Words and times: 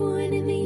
Born 0.00 0.32
in 0.32 0.46
the 0.46 0.59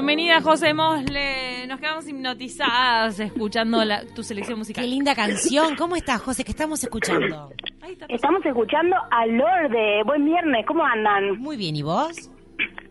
Bienvenida 0.00 0.40
José 0.40 0.74
Mosle, 0.74 1.66
nos 1.66 1.80
quedamos 1.80 2.06
hipnotizadas 2.08 3.18
escuchando 3.18 3.84
la- 3.84 4.04
tu 4.14 4.22
selección 4.22 4.56
musical. 4.56 4.84
Qué 4.84 4.88
linda 4.88 5.12
canción. 5.16 5.74
¿Cómo 5.74 5.96
estás, 5.96 6.22
José? 6.22 6.44
¿Qué 6.44 6.52
estamos 6.52 6.80
escuchando? 6.84 7.50
Ahí 7.82 7.94
está. 7.94 8.06
Estamos 8.08 8.46
escuchando 8.46 8.94
a 9.10 9.26
Lorde. 9.26 10.04
Buen 10.04 10.24
viernes, 10.24 10.64
¿cómo 10.66 10.84
andan? 10.84 11.40
Muy 11.40 11.56
bien, 11.56 11.74
¿y 11.74 11.82
vos? 11.82 12.30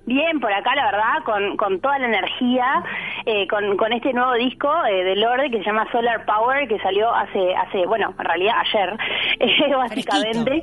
Bien, 0.05 0.37
por 0.41 0.51
acá, 0.51 0.75
la 0.75 0.83
verdad, 0.91 1.23
con, 1.25 1.55
con 1.55 1.79
toda 1.79 1.97
la 1.97 2.07
energía, 2.07 2.83
eh, 3.25 3.47
con, 3.47 3.77
con 3.77 3.93
este 3.93 4.11
nuevo 4.11 4.33
disco 4.33 4.69
eh, 4.91 5.05
de 5.05 5.15
Lorde 5.15 5.49
que 5.49 5.59
se 5.59 5.63
llama 5.63 5.89
Solar 5.93 6.25
Power, 6.25 6.67
que 6.67 6.77
salió 6.79 7.09
hace, 7.15 7.55
hace 7.55 7.85
bueno, 7.87 8.13
en 8.19 8.25
realidad 8.25 8.55
ayer, 8.65 8.97
eh, 9.39 9.73
básicamente. 9.73 10.61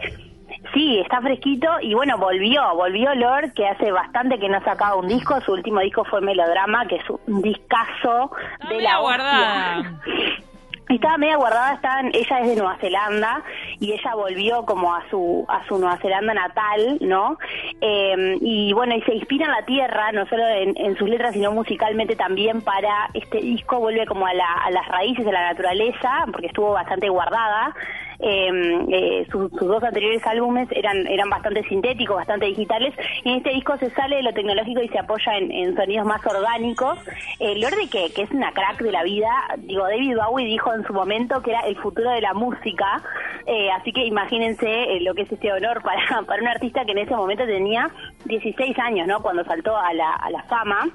Sí, 0.75 0.98
está 0.98 1.20
fresquito 1.20 1.69
y 1.80 1.94
bueno, 1.94 2.19
volvió, 2.19 2.75
volvió 2.75 3.14
Lord, 3.14 3.53
que 3.55 3.67
hace 3.67 3.92
bastante 3.92 4.39
que 4.41 4.48
no 4.48 4.61
sacaba 4.64 4.97
un 4.97 5.06
disco, 5.08 5.41
su 5.42 5.53
último 5.53 5.80
disco 5.80 6.05
fue 6.05 6.20
Melodrama, 6.20 6.84
que 6.86 6.97
es 6.97 7.05
un 7.27 7.41
discazo 7.42 8.30
Está 8.61 8.75
de 8.75 8.80
la 8.83 8.98
guardada. 8.98 10.00
Estaba 10.89 11.17
media 11.17 11.36
guardada, 11.36 11.75
estaban, 11.75 12.11
ella 12.12 12.41
es 12.41 12.47
de 12.48 12.56
Nueva 12.56 12.77
Zelanda 12.77 13.42
y 13.80 13.92
ella 13.92 14.14
volvió 14.14 14.67
como 14.67 14.95
a 14.95 15.02
su 15.08 15.47
a 15.48 15.64
su 15.67 15.78
Nueva 15.78 15.97
Zelanda 15.97 16.34
natal, 16.34 16.98
¿no? 17.00 17.39
Eh, 17.80 18.36
y 18.42 18.70
bueno, 18.75 18.95
y 18.95 19.00
se 19.02 19.14
inspira 19.14 19.47
en 19.47 19.52
la 19.52 19.64
tierra, 19.64 20.12
no 20.12 20.27
solo 20.27 20.47
en, 20.47 20.75
en 20.77 20.95
sus 20.97 21.08
letras, 21.08 21.33
sino 21.33 21.52
musicalmente 21.52 22.17
también 22.17 22.61
para 22.61 23.08
este 23.14 23.39
disco, 23.39 23.78
vuelve 23.78 24.05
como 24.06 24.27
a, 24.27 24.34
la- 24.34 24.58
a 24.62 24.70
las 24.70 24.86
raíces 24.89 25.25
de 25.25 25.33
la 25.33 25.48
naturaleza, 25.48 26.27
porque 26.30 26.48
estuvo 26.48 26.72
bastante 26.72 27.08
guardada. 27.08 27.75
Eh, 28.20 28.51
eh, 28.89 29.27
sus, 29.31 29.51
sus 29.51 29.69
dos 29.69 29.83
anteriores 29.83 30.27
álbumes 30.27 30.69
eran 30.73 31.07
eran 31.07 31.29
bastante 31.29 31.62
sintéticos, 31.65 32.17
bastante 32.17 32.47
digitales. 32.47 32.95
Y 33.25 33.31
en 33.31 33.37
este 33.39 33.51
disco 33.51 33.77
se 33.79 33.91
sale 33.91 34.17
de 34.17 34.23
lo 34.23 34.33
tecnológico 34.33 34.83
y 34.83 34.89
se 34.89 34.98
apoya 34.98 35.36
en, 35.39 35.51
en 35.51 35.77
sonidos 35.77 36.07
más 36.07 36.24
orgánicos. 36.27 36.98
Eh, 37.41 37.58
Lorde, 37.58 37.89
que, 37.91 38.13
que 38.13 38.23
es 38.23 38.30
una 38.30 38.53
crack 38.53 38.80
de 38.80 38.92
la 38.92 39.03
vida, 39.03 39.30
digo, 39.58 39.85
David 39.85 40.17
Bowie 40.17 40.47
dijo 40.47 40.73
en 40.73 40.85
su 40.86 40.92
momento 40.92 41.42
que 41.42 41.51
era 41.51 41.61
el 41.61 41.77
futuro 41.77 42.11
de 42.11 42.20
la 42.20 42.35
música. 42.35 43.03
Eh, 43.47 43.70
así 43.70 43.92
que 43.92 44.07
imagínense 44.07 44.67
eh, 44.67 45.01
lo 45.01 45.14
que 45.14 45.23
es 45.23 45.33
este 45.33 45.53
honor 45.53 45.83
para, 45.83 46.23
para 46.27 46.42
un 46.42 46.48
artista 46.48 46.85
que 46.85 46.92
en 46.92 46.98
ese 46.98 47.14
momento 47.14 47.45
tenía 47.45 47.91
16 48.24 48.79
años, 48.79 49.07
¿no? 49.07 49.20
Cuando 49.20 49.45
saltó 49.45 49.77
a 49.77 49.92
la, 49.92 50.13
a 50.13 50.30
la 50.30 50.42
fama 50.45 50.89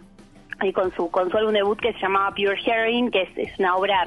y 0.62 0.74
con 0.74 0.92
su 0.94 1.10
con 1.12 1.30
su 1.30 1.38
álbum 1.38 1.54
debut 1.54 1.80
que 1.80 1.94
se 1.94 2.00
llamaba 2.00 2.32
Pure 2.36 2.58
Hearing, 2.62 3.12
que 3.12 3.22
es, 3.24 3.38
es 3.38 3.60
una 3.60 3.76
obra 3.76 4.06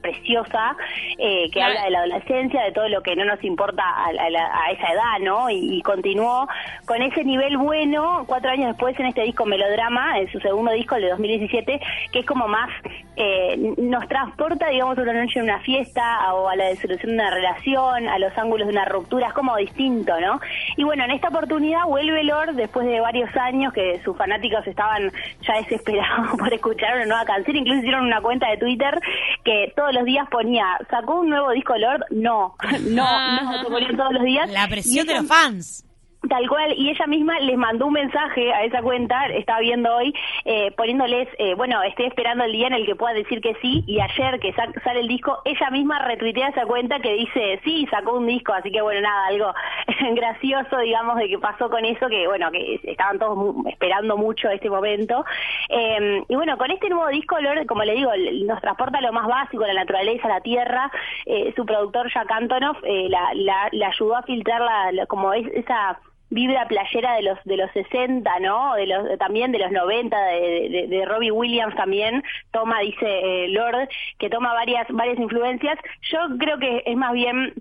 preciosa, 0.00 0.76
eh, 1.18 1.44
que 1.46 1.58
Claro. 1.58 1.70
habla 1.72 1.84
de 1.84 1.90
la 1.90 1.98
adolescencia, 2.00 2.62
de 2.62 2.72
todo 2.72 2.88
lo 2.88 3.02
que 3.02 3.16
no 3.16 3.24
nos 3.24 3.42
importa 3.42 3.82
a, 3.82 4.06
a 4.08 4.30
la- 4.30 4.50
a 4.66 4.70
esa 4.70 4.92
edad, 4.92 5.18
¿no? 5.22 5.50
Y, 5.50 5.78
y 5.78 5.82
continuó 5.82 6.46
con 6.86 7.02
ese 7.02 7.24
nivel 7.24 7.56
bueno, 7.58 8.24
cuatro 8.26 8.50
años 8.50 8.68
después 8.68 8.98
en 9.00 9.06
este 9.06 9.22
disco 9.22 9.44
Melodrama, 9.44 10.18
en 10.18 10.30
su 10.30 10.38
segundo 10.40 10.72
disco, 10.72 10.94
el 10.96 11.02
de 11.02 11.08
2017, 11.10 11.80
que 12.12 12.18
es 12.20 12.26
como 12.26 12.46
más, 12.46 12.70
eh, 13.16 13.56
nos 13.78 14.06
transporta, 14.08 14.68
digamos, 14.68 14.96
a 14.98 15.02
una 15.02 15.12
noche 15.14 15.38
en 15.40 15.44
una 15.46 15.58
fiesta, 15.60 16.32
o 16.34 16.48
a 16.48 16.54
la 16.56 16.68
disolución 16.70 17.08
de 17.10 17.14
una 17.22 17.30
relación, 17.30 18.08
a 18.08 18.18
los 18.18 18.36
ángulos 18.38 18.68
de 18.68 18.72
una 18.72 18.84
ruptura, 18.84 19.28
es 19.28 19.32
como 19.34 19.56
distinto, 19.56 20.18
¿no? 20.20 20.40
Y 20.76 20.84
bueno, 20.84 21.04
en 21.04 21.10
esta 21.10 21.28
oportunidad 21.28 21.84
vuelve 21.86 22.22
Lord 22.24 22.54
después 22.54 22.86
de 22.86 23.00
varios 23.00 23.34
años 23.36 23.72
que 23.72 24.00
sus 24.04 24.16
fanáticos 24.16 24.66
estaban 24.66 25.10
ya 25.42 25.54
desesperados 25.56 25.87
por 26.38 26.52
escuchar 26.52 26.96
una 26.96 27.06
nueva 27.06 27.24
canción, 27.24 27.56
incluso 27.56 27.78
hicieron 27.80 28.06
una 28.06 28.20
cuenta 28.20 28.48
de 28.48 28.56
Twitter 28.58 28.98
que 29.44 29.72
todos 29.76 29.92
los 29.94 30.04
días 30.04 30.26
ponía, 30.30 30.64
¿sacó 30.90 31.20
un 31.20 31.30
nuevo 31.30 31.50
disco 31.50 31.76
Lord? 31.76 32.04
No, 32.10 32.54
no, 32.80 33.42
no, 33.42 33.62
se 33.62 33.70
ponían 33.70 33.96
todos 33.96 34.12
los 34.12 34.22
días. 34.24 34.50
La 34.50 34.68
presión 34.68 35.06
de 35.06 35.14
los 35.14 35.26
fans. 35.26 35.84
Tal 36.28 36.48
cual, 36.48 36.74
y 36.76 36.90
ella 36.90 37.06
misma 37.06 37.38
les 37.40 37.56
mandó 37.56 37.86
un 37.86 37.92
mensaje 37.94 38.52
a 38.52 38.64
esa 38.64 38.82
cuenta, 38.82 39.26
estaba 39.26 39.60
viendo 39.60 39.94
hoy, 39.94 40.12
eh, 40.44 40.70
poniéndoles, 40.72 41.28
eh, 41.38 41.54
bueno, 41.54 41.82
estoy 41.84 42.06
esperando 42.06 42.44
el 42.44 42.52
día 42.52 42.66
en 42.66 42.74
el 42.74 42.84
que 42.86 42.96
pueda 42.96 43.14
decir 43.14 43.40
que 43.40 43.54
sí, 43.62 43.84
y 43.86 44.00
ayer 44.00 44.38
que 44.40 44.52
sa- 44.52 44.72
sale 44.84 45.00
el 45.00 45.08
disco, 45.08 45.40
ella 45.44 45.70
misma 45.70 46.00
retuitea 46.00 46.48
esa 46.48 46.66
cuenta 46.66 46.98
que 47.00 47.14
dice, 47.14 47.60
sí, 47.64 47.86
sacó 47.90 48.14
un 48.18 48.26
disco, 48.26 48.52
así 48.52 48.70
que 48.70 48.82
bueno, 48.82 49.00
nada, 49.00 49.26
algo 49.28 49.54
gracioso, 50.16 50.78
digamos, 50.80 51.16
de 51.16 51.28
que 51.28 51.38
pasó 51.38 51.70
con 51.70 51.84
eso, 51.84 52.08
que 52.08 52.26
bueno, 52.26 52.50
que 52.50 52.80
estaban 52.82 53.18
todos 53.18 53.54
esperando 53.66 54.16
mucho 54.16 54.50
este 54.50 54.68
momento. 54.68 55.24
Eh, 55.68 56.22
y 56.28 56.34
bueno, 56.34 56.58
con 56.58 56.70
este 56.70 56.90
nuevo 56.90 57.08
disco, 57.08 57.36
como 57.66 57.84
le 57.84 57.94
digo, 57.94 58.10
nos 58.44 58.60
transporta 58.60 59.00
lo 59.00 59.12
más 59.12 59.26
básico, 59.28 59.64
la 59.64 59.72
naturaleza, 59.74 60.28
la 60.28 60.40
tierra, 60.40 60.90
eh, 61.26 61.52
su 61.56 61.64
productor 61.64 62.12
Jack 62.12 62.30
Antonoff 62.30 62.78
eh, 62.82 63.06
la, 63.08 63.30
la, 63.34 63.68
la 63.72 63.88
ayudó 63.88 64.16
a 64.16 64.22
filtrar 64.24 64.60
la- 64.60 65.06
como 65.06 65.32
es, 65.32 65.46
esa 65.54 65.98
vibra 66.30 66.66
playera 66.68 67.14
de 67.14 67.22
los 67.22 67.38
de 67.44 67.56
los 67.56 67.70
60, 67.72 68.38
¿no? 68.40 68.74
De 68.74 68.86
los 68.86 69.18
también 69.18 69.52
de 69.52 69.58
los 69.58 69.70
90 69.70 70.16
de, 70.16 70.68
de, 70.68 70.86
de 70.88 71.04
Robbie 71.04 71.30
Williams 71.30 71.74
también 71.76 72.22
toma 72.52 72.80
dice 72.80 73.06
eh, 73.06 73.48
Lord 73.48 73.88
que 74.18 74.30
toma 74.30 74.52
varias 74.52 74.86
varias 74.90 75.18
influencias. 75.18 75.78
Yo 76.10 76.18
creo 76.38 76.58
que 76.58 76.82
es 76.86 76.96
más 76.96 77.12
bien 77.12 77.54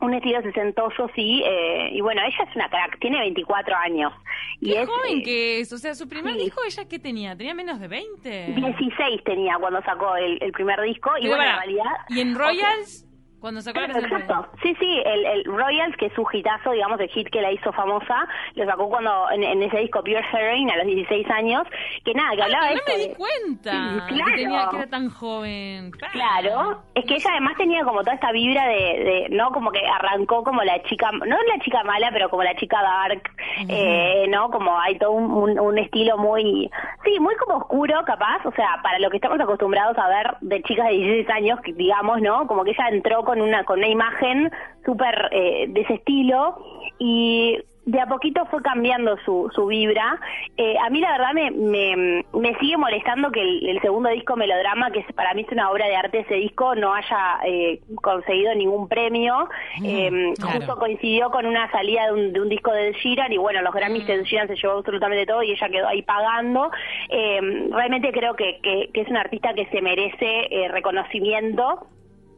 un 0.00 0.14
estilo 0.14 0.40
sesentoso, 0.42 1.10
sí, 1.14 1.42
eh, 1.44 1.90
y 1.92 2.00
bueno, 2.00 2.22
ella 2.22 2.48
es 2.48 2.54
una 2.54 2.68
crack, 2.68 2.98
tiene 3.00 3.18
24 3.18 3.76
años. 3.76 4.12
Y 4.60 4.74
es, 4.74 4.88
joven 4.88 5.18
eh, 5.18 5.22
que 5.22 5.60
es. 5.60 5.72
O 5.72 5.78
sea, 5.78 5.94
su 5.94 6.08
primer 6.08 6.34
sí. 6.34 6.44
disco, 6.44 6.60
¿ella 6.64 6.88
qué 6.88 6.98
tenía? 6.98 7.36
¿Tenía 7.36 7.54
menos 7.54 7.80
de 7.80 7.88
20? 7.88 8.54
16 8.54 9.24
tenía 9.24 9.56
cuando 9.58 9.82
sacó 9.82 10.14
el, 10.16 10.38
el 10.40 10.52
primer 10.52 10.80
disco, 10.82 11.10
y 11.20 11.26
bueno, 11.26 11.42
en 11.42 11.50
pará, 11.50 11.62
realidad... 11.64 11.92
¿Y 12.10 12.20
en 12.20 12.34
Royals? 12.34 13.07
Cuando 13.40 13.60
sacó 13.60 13.80
la 13.80 13.86
Claro, 13.88 14.04
Exacto, 14.06 14.48
sí, 14.62 14.74
sí, 14.80 15.02
el, 15.04 15.24
el 15.24 15.44
Royals, 15.44 15.96
que 15.96 16.06
es 16.06 16.12
su 16.14 16.26
hitazo, 16.32 16.72
digamos, 16.72 16.98
el 17.00 17.08
hit 17.08 17.28
que 17.30 17.40
la 17.40 17.52
hizo 17.52 17.72
famosa, 17.72 18.26
lo 18.54 18.64
sacó 18.66 18.88
cuando 18.88 19.30
en, 19.30 19.44
en 19.44 19.62
ese 19.62 19.78
disco 19.78 20.00
Pure 20.00 20.24
Heroin 20.32 20.70
a 20.70 20.76
los 20.78 20.86
16 20.86 21.30
años, 21.30 21.62
que 22.04 22.14
nada, 22.14 22.34
que 22.34 22.42
Ah, 22.42 22.44
hablaba 22.46 22.66
de 22.68 22.74
no 22.74 22.78
esto 22.80 22.92
me 22.92 22.98
de- 22.98 23.08
di 23.08 23.14
cuenta 23.14 23.70
Sí, 24.08 24.14
que, 24.16 24.24
tenía, 24.24 24.48
claro. 24.48 24.70
que 24.70 24.76
era 24.78 24.86
tan 24.88 25.08
joven. 25.10 25.90
Claro, 26.12 26.82
es 26.94 27.04
que 27.04 27.14
ella 27.14 27.30
además 27.30 27.56
tenía 27.56 27.84
como 27.84 28.00
toda 28.00 28.14
esta 28.14 28.32
vibra 28.32 28.66
de, 28.66 28.74
de, 28.74 29.26
no 29.30 29.50
como 29.52 29.70
que 29.70 29.80
arrancó 29.86 30.42
como 30.42 30.62
la 30.64 30.82
chica, 30.82 31.10
no 31.12 31.24
la 31.36 31.58
chica 31.62 31.84
mala, 31.84 32.10
pero 32.12 32.28
como 32.30 32.42
la 32.42 32.54
chica 32.56 32.82
dark, 32.82 33.22
eh, 33.68 34.26
no, 34.28 34.50
como 34.50 34.78
hay 34.80 34.98
todo 34.98 35.12
un, 35.12 35.30
un- 35.30 35.58
un 35.60 35.78
estilo 35.78 36.18
muy, 36.18 36.70
sí, 37.04 37.20
muy 37.20 37.34
como 37.36 37.58
oscuro 37.58 38.02
capaz, 38.04 38.44
o 38.46 38.52
sea, 38.52 38.80
para 38.82 38.98
lo 38.98 39.10
que 39.10 39.16
estamos 39.16 39.40
acostumbrados 39.40 39.96
a 39.98 40.08
ver 40.08 40.36
de 40.40 40.62
chicas 40.62 40.86
de 40.88 40.92
16 40.94 41.30
años, 41.30 41.58
digamos, 41.76 42.20
¿no? 42.20 42.46
Como 42.46 42.64
que 42.64 42.70
ella 42.70 42.88
entró 42.90 43.24
con 43.28 43.42
una 43.42 43.62
con 43.64 43.80
una 43.80 43.88
imagen 43.88 44.50
súper 44.86 45.28
eh, 45.32 45.66
de 45.68 45.80
ese 45.82 45.94
estilo 46.00 46.56
y 46.98 47.58
de 47.84 48.00
a 48.00 48.06
poquito 48.06 48.44
fue 48.50 48.60
cambiando 48.60 49.16
su, 49.24 49.50
su 49.54 49.66
vibra. 49.66 50.20
Eh, 50.58 50.76
a 50.78 50.90
mí 50.90 51.00
la 51.00 51.12
verdad 51.12 51.32
me, 51.32 51.50
me, 51.50 52.24
me 52.34 52.54
sigue 52.58 52.76
molestando 52.76 53.30
que 53.30 53.40
el, 53.40 53.66
el 53.66 53.80
segundo 53.80 54.10
disco 54.10 54.36
Melodrama, 54.36 54.90
que 54.90 55.02
para 55.14 55.32
mí 55.32 55.42
es 55.42 55.52
una 55.52 55.70
obra 55.70 55.86
de 55.86 55.96
arte 55.96 56.18
ese 56.20 56.34
disco, 56.34 56.74
no 56.74 56.92
haya 56.92 57.38
eh, 57.46 57.80
conseguido 58.02 58.54
ningún 58.54 58.88
premio. 58.88 59.48
Eh, 59.82 60.34
claro. 60.38 60.56
Justo 60.58 60.76
coincidió 60.78 61.30
con 61.30 61.46
una 61.46 61.70
salida 61.70 62.06
de 62.06 62.12
un, 62.12 62.32
de 62.34 62.40
un 62.42 62.50
disco 62.50 62.72
de 62.72 62.92
Sheeran 62.92 63.32
y 63.32 63.38
bueno, 63.38 63.62
los 63.62 63.72
Grammys 63.72 64.06
de 64.06 64.16
Ed 64.16 64.24
Sheeran 64.24 64.48
se 64.48 64.56
llevó 64.56 64.78
absolutamente 64.78 65.24
todo 65.24 65.42
y 65.42 65.52
ella 65.52 65.68
quedó 65.70 65.88
ahí 65.88 66.02
pagando. 66.02 66.70
Eh, 67.08 67.68
realmente 67.70 68.12
creo 68.12 68.34
que, 68.34 68.60
que, 68.62 68.90
que 68.92 69.00
es 69.00 69.08
una 69.08 69.20
artista 69.20 69.54
que 69.54 69.64
se 69.66 69.80
merece 69.80 70.46
eh, 70.50 70.68
reconocimiento 70.68 71.86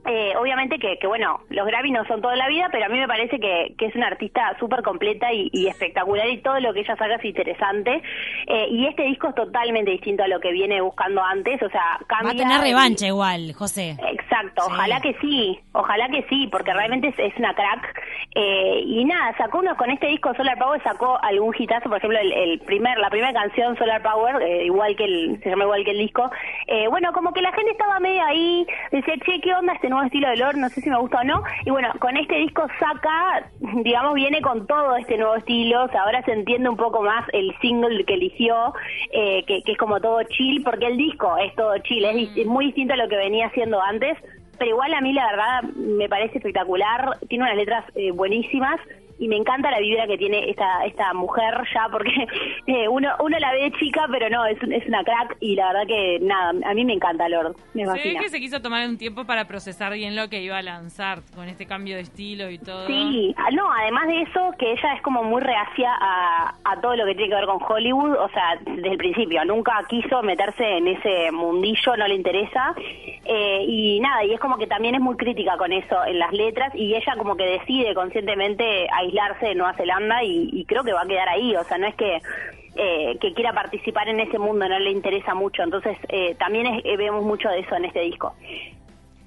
Eh, 0.07 0.33
obviamente 0.37 0.79
que, 0.79 0.99
que, 0.99 1.07
bueno, 1.07 1.41
los 1.51 1.67
Grammy 1.67 1.91
no 1.91 2.05
son 2.07 2.23
toda 2.23 2.35
la 2.37 2.49
vida, 2.49 2.69
pero 2.73 2.87
a 2.87 2.89
mí 2.89 2.99
me 2.99 3.07
parece 3.07 3.39
que, 3.39 3.75
que 3.77 3.87
es 3.87 3.95
una 3.95 4.07
artista 4.07 4.57
súper 4.59 4.83
completa 4.83 5.33
y, 5.33 5.51
y 5.53 5.67
espectacular 5.69 6.29
y 6.29 6.39
todo 6.39 6.59
lo 6.61 6.73
que 6.73 6.81
ella 6.81 6.97
saca 6.97 7.17
es 7.17 7.25
interesante. 7.25 8.03
Eh, 8.47 8.67
y 8.71 8.87
este 8.87 9.03
disco 9.05 9.29
es 9.29 9.35
totalmente 9.35 9.91
distinto 9.91 10.23
a 10.23 10.29
lo 10.29 10.41
que 10.41 10.53
viene 10.53 10.81
buscando 10.81 11.23
antes, 11.23 11.63
o 11.63 11.69
sea, 11.69 11.99
cambia... 12.07 12.33
Va 12.33 12.33
a 12.33 12.35
tener 12.49 12.61
revancha 12.61 13.07
igual, 13.07 13.53
José. 13.53 13.97
Exacto, 14.11 14.63
Sí. 14.63 14.71
ojalá 14.73 15.01
que 15.01 15.15
sí, 15.21 15.61
ojalá 15.73 16.09
que 16.09 16.25
sí, 16.29 16.49
porque 16.51 16.73
realmente 16.73 17.09
es, 17.09 17.19
es 17.19 17.37
una 17.39 17.55
crack. 17.55 18.00
Eh, 18.35 18.83
y 18.87 19.05
nada, 19.05 19.37
sacó 19.37 19.59
uno 19.59 19.77
con 19.77 19.91
este 19.91 20.07
disco 20.07 20.33
Solar 20.35 20.59
Power, 20.59 20.83
sacó 20.83 21.19
algún 21.23 21.55
hitazo, 21.57 21.89
por 21.89 21.99
ejemplo, 21.99 22.19
el, 22.19 22.33
el 22.33 22.59
primer, 22.61 22.99
la 22.99 23.11
primera 23.11 23.33
canción 23.33 23.77
Solar 23.77 24.03
Power, 24.03 24.43
eh, 24.43 24.67
igual 24.67 24.95
que 24.97 25.05
el, 25.05 25.41
se 25.43 25.51
llama 25.51 25.65
igual 25.65 25.85
que 25.85 25.91
el 25.91 25.99
disco. 25.99 26.31
Eh, 26.67 26.87
bueno, 26.89 27.13
como 27.13 27.33
que 27.33 27.43
la 27.43 27.53
gente 27.53 27.73
estaba 27.73 27.99
medio 27.99 28.25
ahí, 28.25 28.67
decía, 28.93 29.15
che, 29.25 29.41
¿qué 29.41 29.55
onda 29.55 29.73
este 29.73 29.89
nuevo 29.89 30.05
estilo 30.05 30.29
de 30.29 30.37
Lord? 30.37 30.57
No 30.57 30.69
sé 30.69 30.81
si 30.81 30.91
me 30.91 30.99
gusta 30.99 31.21
o 31.21 31.25
no. 31.25 31.43
Y 31.65 31.71
bueno, 31.71 31.93
con 31.99 32.17
este 32.17 32.37
disco 32.37 32.67
saca, 32.79 33.51
digamos, 33.83 34.15
viene 34.15 34.41
con 34.41 34.67
todo 34.67 34.97
este 34.97 35.17
nuevo 35.17 35.37
estilo, 35.37 35.85
o 35.85 35.89
sea, 35.89 36.03
ahora 36.03 36.23
se 36.23 36.33
entiende 36.33 36.69
un 36.69 36.77
poco 36.77 37.03
más 37.03 37.27
el 37.33 37.55
single 37.61 38.05
que 38.05 38.15
eligió, 38.15 38.75
eh, 39.13 39.45
que, 39.47 39.63
que 39.63 39.73
es 39.73 39.79
como 39.79 40.01
todo 40.01 40.23
chill, 40.25 40.63
porque 40.63 40.87
el 40.87 40.97
disco 40.97 41.37
es 41.39 41.55
todo 41.55 41.77
chill, 41.79 42.05
es, 42.05 42.37
es 42.37 42.47
muy 42.47 42.67
distinto 42.67 42.95
a 42.95 42.97
lo 42.97 43.09
que 43.09 43.17
venía 43.17 43.47
haciendo 43.47 43.81
antes 43.81 44.17
pero 44.61 44.73
igual 44.73 44.93
a 44.93 45.01
mí 45.01 45.15
la 45.15 45.27
verdad 45.27 45.63
me 45.75 46.07
parece 46.07 46.37
espectacular, 46.37 47.19
tiene 47.29 47.45
unas 47.45 47.57
letras 47.57 47.83
eh, 47.95 48.11
buenísimas 48.11 48.79
y 49.21 49.29
me 49.29 49.37
encanta 49.37 49.71
la 49.71 49.79
vibra 49.79 50.07
que 50.09 50.19
tiene 50.19 50.51
esta 50.51 50.85
esta 50.85 51.15
mujer 51.15 51.55
ya 51.73 51.89
porque 51.93 52.11
eh, 52.67 52.89
uno 52.89 53.11
uno 53.21 53.39
la 53.39 53.53
ve 53.53 53.73
chica 53.79 54.07
pero 54.11 54.29
no 54.29 54.45
es, 54.47 54.59
es 54.63 54.87
una 54.89 55.05
crack 55.05 55.37
y 55.41 55.55
la 55.55 55.69
verdad 55.69 55.87
que 55.87 56.19
nada 56.21 56.53
a 56.65 56.75
mí 56.75 56.85
me 56.85 56.95
encanta 56.95 57.29
Lord 57.29 57.55
me 57.75 57.87
Se 57.87 57.93
ve 57.93 58.17
que 58.19 58.29
se 58.29 58.41
quiso 58.41 58.61
tomar 58.61 58.89
un 58.89 58.99
tiempo 58.99 59.25
para 59.25 59.47
procesar 59.47 59.93
bien 59.93 60.17
lo 60.17 60.29
que 60.29 60.43
iba 60.43 60.59
a 60.59 60.63
lanzar 60.63 61.21
con 61.35 61.49
este 61.49 61.67
cambio 61.67 61.97
de 61.97 62.03
estilo 62.03 62.51
y 62.51 62.59
todo. 62.59 62.87
Sí, 62.87 63.35
ah, 63.37 63.51
no, 63.53 63.71
además 63.73 64.09
de 64.09 64.23
eso, 64.23 64.53
que 64.59 64.73
ella 64.73 64.95
es 64.95 65.03
como 65.03 65.23
muy 65.23 65.41
reacia 65.41 65.91
a, 66.01 66.55
a 66.65 66.81
todo 66.81 66.97
lo 66.97 67.05
que 67.05 67.15
tiene 67.15 67.29
que 67.29 67.35
ver 67.35 67.47
con 67.47 67.63
Hollywood, 67.63 68.17
o 68.17 68.29
sea, 68.31 68.59
desde 68.65 68.91
el 68.91 68.97
principio, 68.97 69.45
nunca 69.45 69.73
quiso 69.89 70.23
meterse 70.23 70.65
en 70.79 70.89
ese 70.89 71.33
mundillo, 71.33 71.97
no 71.97 72.07
le 72.07 72.15
interesa, 72.15 72.75
eh, 73.25 73.65
y 73.67 74.01
nada, 74.01 74.25
y 74.25 74.33
es 74.33 74.41
como 74.41 74.57
que 74.57 74.67
también 74.67 74.95
es 74.95 75.01
muy 75.01 75.17
crítica 75.17 75.57
con 75.57 75.73
eso 75.73 76.05
en 76.05 76.19
las 76.19 76.33
letras, 76.33 76.75
y 76.75 76.95
ella 76.95 77.15
como 77.17 77.37
que 77.37 77.45
decide 77.45 77.95
conscientemente 77.95 78.89
aislarse 79.11 79.47
de 79.47 79.55
Nueva 79.55 79.75
Zelanda, 79.75 80.23
y, 80.23 80.49
y 80.53 80.65
creo 80.65 80.83
que 80.85 80.93
va 80.93 81.03
a 81.03 81.07
quedar 81.07 81.29
ahí, 81.29 81.55
o 81.57 81.65
sea, 81.65 81.79
no 81.79 81.87
es 81.87 81.95
que... 81.97 82.21
eh, 82.77 83.19
que 83.21 83.35
quiera 83.35 83.53
participar 83.53 84.09
en 84.09 84.21
ese 84.21 84.39
mundo 84.39 84.69
no 84.69 84.79
le 84.79 84.93
interesa 84.93 85.35
mucho 85.35 85.61
entonces 85.65 85.99
eh, 86.09 86.37
también 86.39 86.67
es- 86.67 86.85
eh, 86.85 86.97
vemos 86.97 87.25
mucho 87.25 87.49
de 87.49 87.59
eso 87.61 87.75
en 87.75 87.85
este 87.87 88.01
disco 88.03 88.33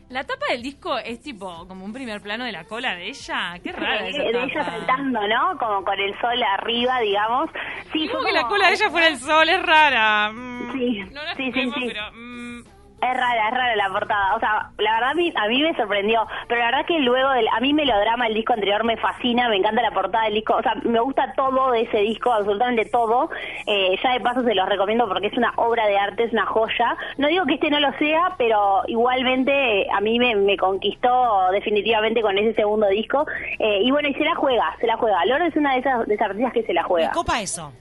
La 0.10 0.24
tapa 0.24 0.46
del 0.50 0.64
disco 0.64 0.98
es 0.98 1.22
tipo 1.22 1.68
como 1.68 1.84
un 1.84 1.92
primer 1.92 2.22
plano 2.22 2.46
de 2.46 2.52
la 2.54 2.64
cola 2.66 2.96
de 2.96 3.08
ella. 3.10 3.60
Qué 3.64 3.72
rara 3.74 4.04
de, 4.04 4.10
esa 4.12 4.24
de 4.24 4.32
tapa. 4.32 4.46
ella 4.46 4.64
saltando, 4.64 5.28
¿no? 5.28 5.58
Como 5.58 5.84
con 5.84 6.00
el 6.00 6.14
sol 6.22 6.42
arriba, 6.58 7.00
digamos. 7.02 7.50
Sí, 7.92 8.08
Como 8.08 8.24
que 8.24 8.32
la 8.32 8.48
cola 8.48 8.68
de 8.68 8.74
ella 8.76 8.90
fuera 8.92 9.08
el 9.08 9.18
sol, 9.18 9.50
es 9.50 9.62
rara. 9.62 10.32
Mm, 10.32 10.72
Sí, 10.74 11.00
no 11.12 11.24
la 11.24 11.36
sí, 11.36 11.44
sí, 11.52 11.60
escuchemos, 11.60 11.76
sí. 11.80 11.88
pero... 11.88 12.04
mm, 12.14 12.62
Es 13.04 13.18
rara, 13.18 13.48
es 13.50 13.52
rara 13.54 13.76
la 13.76 13.90
portada. 13.90 14.36
O 14.36 14.40
sea, 14.40 14.70
la 14.78 14.92
verdad 14.94 15.10
a 15.10 15.14
mí, 15.14 15.34
a 15.36 15.48
mí 15.48 15.62
me 15.62 15.76
sorprendió. 15.76 16.26
Pero 16.48 16.60
la 16.62 16.68
verdad 16.68 16.86
que 16.86 17.00
luego, 17.00 17.30
del, 17.32 17.48
a 17.50 17.60
mí 17.60 17.74
Melodrama, 17.74 18.28
el 18.28 18.34
disco 18.34 18.54
anterior, 18.54 18.84
me 18.86 18.96
fascina. 18.98 19.50
Me 19.50 19.58
encanta 19.58 19.82
la 19.82 19.92
portada 19.92 20.26
del 20.26 20.36
disco. 20.36 20.56
O 20.56 20.62
sea, 20.62 20.76
me 20.84 21.00
gusta 21.02 21.34
todo 21.36 21.72
de 21.72 21.82
ese 21.82 21.98
disco, 22.00 22.32
absolutamente 22.32 22.86
todo. 22.86 23.30
Eh, 23.68 23.98
ya 24.02 24.14
de 24.14 24.20
paso 24.22 24.42
se 24.44 24.56
los 24.56 24.68
recomiendo 24.70 25.08
porque 25.08 25.28
es 25.28 25.38
una 25.38 25.52
obra 25.58 25.86
de 25.88 25.98
arte, 25.98 26.24
es 26.24 26.34
una 26.34 26.46
joya. 26.46 26.96
No 27.18 27.28
digo 27.28 27.46
que 27.46 27.56
este 27.56 27.70
no 27.70 27.80
lo 27.80 27.92
sea, 27.98 28.36
pero 28.38 28.84
igualmente 28.88 29.82
eh, 29.82 29.88
a 29.94 30.00
mí 30.02 30.18
me, 30.20 30.36
me 30.36 30.56
conquistó 30.58 31.50
definitivamente 31.52 32.22
con 32.22 32.38
ese 32.38 32.54
segundo 32.54 32.88
disco. 32.88 33.26
Eh, 33.60 33.80
y 33.84 33.92
bueno, 33.92 34.08
y 34.10 34.14
se 34.14 34.24
la 34.24 34.36
juega, 34.36 34.76
se 34.80 34.88
la 34.88 34.98
juega. 34.98 35.26
Loro 35.26 35.46
es 35.46 35.56
una 35.56 35.74
de 35.74 35.80
esas, 35.80 36.08
de 36.08 36.16
esas 36.16 36.30
artistas 36.30 36.54
que 36.54 36.64
se 36.64 36.74
la 36.74 36.82
Me 36.84 36.88
juega. 36.88 37.12
copa 37.12 37.42
eso. 37.42 37.72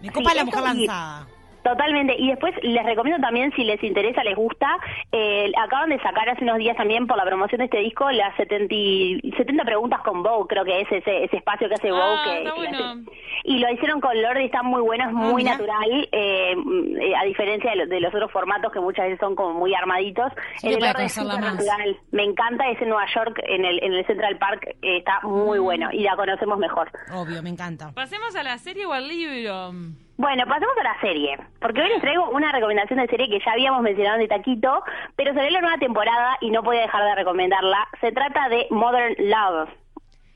Me 0.00 0.08
Sí, 0.08 0.14
copa 0.14 0.34
la 0.34 0.44
mujer 0.44 0.62
y- 0.74 0.86
lanzada. 0.86 1.26
Totalmente. 1.62 2.14
Y 2.18 2.28
después 2.28 2.54
les 2.62 2.84
recomiendo 2.84 3.20
también, 3.20 3.52
si 3.54 3.64
les 3.64 3.82
interesa, 3.82 4.22
les 4.24 4.34
gusta, 4.36 4.66
eh, 5.12 5.50
acaban 5.56 5.90
de 5.90 6.00
sacar 6.00 6.28
hace 6.28 6.44
unos 6.44 6.58
días 6.58 6.76
también 6.76 7.06
por 7.06 7.16
la 7.16 7.24
promoción 7.24 7.58
de 7.58 7.64
este 7.66 7.78
disco 7.78 8.10
las 8.10 8.34
70, 8.36 8.74
y- 8.74 9.20
70 9.36 9.64
preguntas 9.64 10.00
con 10.02 10.22
Vogue, 10.22 10.46
creo 10.48 10.64
que 10.64 10.80
es 10.80 10.90
ese, 10.92 11.24
ese 11.24 11.36
espacio 11.36 11.68
que 11.68 11.74
hace 11.74 11.90
Ah, 11.90 11.92
Vogue. 11.92 12.24
que- 12.24 12.38
está 12.38 12.50
que 12.54 12.58
bueno. 12.60 12.78
hace- 12.78 13.20
y 13.44 13.58
lo 13.58 13.70
hicieron 13.72 14.00
con 14.00 14.20
Lord 14.22 14.40
y 14.40 14.44
está 14.44 14.62
muy 14.62 14.80
bueno, 14.82 15.04
es 15.06 15.12
muy 15.12 15.42
mira. 15.44 15.52
natural, 15.56 16.08
eh, 16.12 16.54
mm, 16.56 16.96
eh, 17.00 17.16
a 17.16 17.24
diferencia 17.24 17.70
de, 17.70 17.76
lo- 17.76 17.86
de 17.86 18.00
los 18.00 18.14
otros 18.14 18.30
formatos 18.32 18.72
que 18.72 18.80
muchas 18.80 19.04
veces 19.06 19.20
son 19.20 19.34
como 19.34 19.54
muy 19.54 19.74
armaditos. 19.74 20.32
Sí, 20.56 20.68
el 20.68 20.80
Lorde 20.80 21.04
es 21.04 21.12
súper 21.12 21.40
natural. 21.40 21.96
Me 22.12 22.24
encanta 22.24 22.68
ese 22.70 22.86
Nueva 22.86 23.06
York 23.14 23.40
en 23.44 23.64
el, 23.64 23.82
en 23.82 23.92
el 23.94 24.06
Central 24.06 24.38
Park, 24.38 24.66
eh, 24.82 24.98
está 24.98 25.20
muy 25.22 25.58
Mm. 25.58 25.62
bueno 25.62 25.88
y 25.92 26.00
la 26.02 26.16
conocemos 26.16 26.58
mejor. 26.58 26.90
Obvio, 27.14 27.42
me 27.42 27.50
encanta. 27.50 27.92
Pasemos 27.94 28.34
a 28.36 28.42
la 28.42 28.58
serie 28.58 28.86
o 28.86 28.92
al 28.92 29.08
libro. 29.08 29.72
Bueno, 30.20 30.44
pasemos 30.46 30.76
a 30.78 30.82
la 30.82 31.00
serie, 31.00 31.38
porque 31.62 31.80
hoy 31.80 31.88
les 31.88 32.02
traigo 32.02 32.28
una 32.28 32.52
recomendación 32.52 32.98
de 32.98 33.06
serie 33.06 33.26
que 33.30 33.42
ya 33.42 33.52
habíamos 33.52 33.80
mencionado 33.80 34.18
de 34.18 34.28
taquito, 34.28 34.82
pero 35.16 35.32
salió 35.32 35.48
la 35.48 35.62
nueva 35.62 35.78
temporada 35.78 36.36
y 36.42 36.50
no 36.50 36.62
podía 36.62 36.82
dejar 36.82 37.02
de 37.04 37.14
recomendarla. 37.14 37.88
Se 38.02 38.12
trata 38.12 38.50
de 38.50 38.66
Modern 38.68 39.14
Love. 39.18 39.70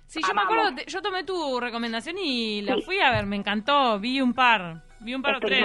Sí, 0.07 0.23
yo 0.27 0.33
me 0.33 0.41
acuerdo, 0.41 0.71
yo 0.87 1.03
tomé 1.03 1.25
tu 1.25 1.61
recomendación 1.61 2.17
y 2.19 2.63
la 2.63 2.77
Sí. 2.77 2.83
fui 2.83 2.99
a 3.01 3.11
ver, 3.11 3.27
me 3.27 3.37
encantó, 3.37 3.99
vi 4.01 4.23
un 4.23 4.33
par, 4.33 4.77
vi 5.01 5.15
un 5.15 5.21
par 5.21 5.37
o 5.37 5.41
tres. 5.41 5.63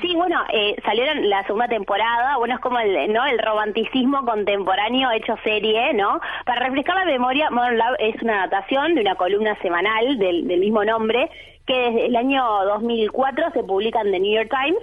Sí, 0.00 0.14
bueno, 0.14 0.42
eh, 0.50 0.76
salieron 0.82 1.28
la 1.28 1.42
segunda 1.42 1.68
temporada, 1.68 2.38
bueno, 2.38 2.54
es 2.54 2.60
como 2.62 2.78
el, 2.78 3.12
¿no? 3.12 3.26
el 3.26 3.38
romanticismo 3.38 4.24
contemporáneo 4.24 5.10
hecho 5.10 5.36
serie, 5.44 5.92
¿no? 5.92 6.20
Para 6.46 6.60
refrescar 6.64 6.96
la 6.96 7.04
memoria, 7.04 7.50
Modern 7.50 7.76
Love 7.76 7.96
es 7.98 8.22
una 8.22 8.44
adaptación 8.44 8.94
de 8.94 9.02
una 9.02 9.14
columna 9.16 9.58
semanal 9.60 10.16
del, 10.18 10.48
del 10.48 10.60
mismo 10.60 10.82
nombre, 10.86 11.28
que 11.70 11.78
desde 11.78 12.06
el 12.06 12.16
año 12.16 12.42
2004 12.64 13.52
se 13.52 13.62
publica 13.62 14.00
en 14.00 14.10
The 14.10 14.18
New 14.18 14.34
York 14.34 14.50
Times, 14.50 14.82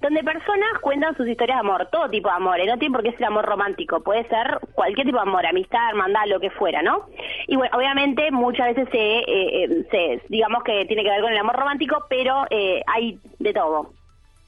donde 0.00 0.24
personas 0.24 0.78
cuentan 0.80 1.14
sus 1.14 1.28
historias 1.28 1.58
de 1.58 1.68
amor, 1.68 1.88
todo 1.92 2.08
tipo 2.08 2.28
de 2.30 2.34
amor, 2.34 2.58
¿eh? 2.58 2.66
no 2.66 2.78
tiene 2.78 2.94
por 2.94 3.04
qué 3.04 3.12
ser 3.12 3.26
amor 3.26 3.44
romántico, 3.44 4.02
puede 4.02 4.26
ser 4.28 4.58
cualquier 4.74 5.06
tipo 5.06 5.18
de 5.18 5.28
amor, 5.28 5.44
amistad, 5.44 5.90
hermandad, 5.90 6.22
lo 6.28 6.40
que 6.40 6.48
fuera, 6.50 6.80
¿no? 6.82 7.06
Y 7.48 7.56
bueno, 7.56 7.76
obviamente 7.76 8.30
muchas 8.30 8.74
veces 8.74 8.88
se, 8.90 9.18
eh, 9.18 9.24
eh, 9.64 9.86
se 9.90 10.22
digamos 10.30 10.64
que 10.64 10.86
tiene 10.86 11.04
que 11.04 11.10
ver 11.10 11.20
con 11.20 11.32
el 11.32 11.38
amor 11.38 11.56
romántico, 11.56 12.02
pero 12.08 12.46
eh, 12.48 12.82
hay 12.86 13.18
de 13.38 13.52
todo. 13.52 13.90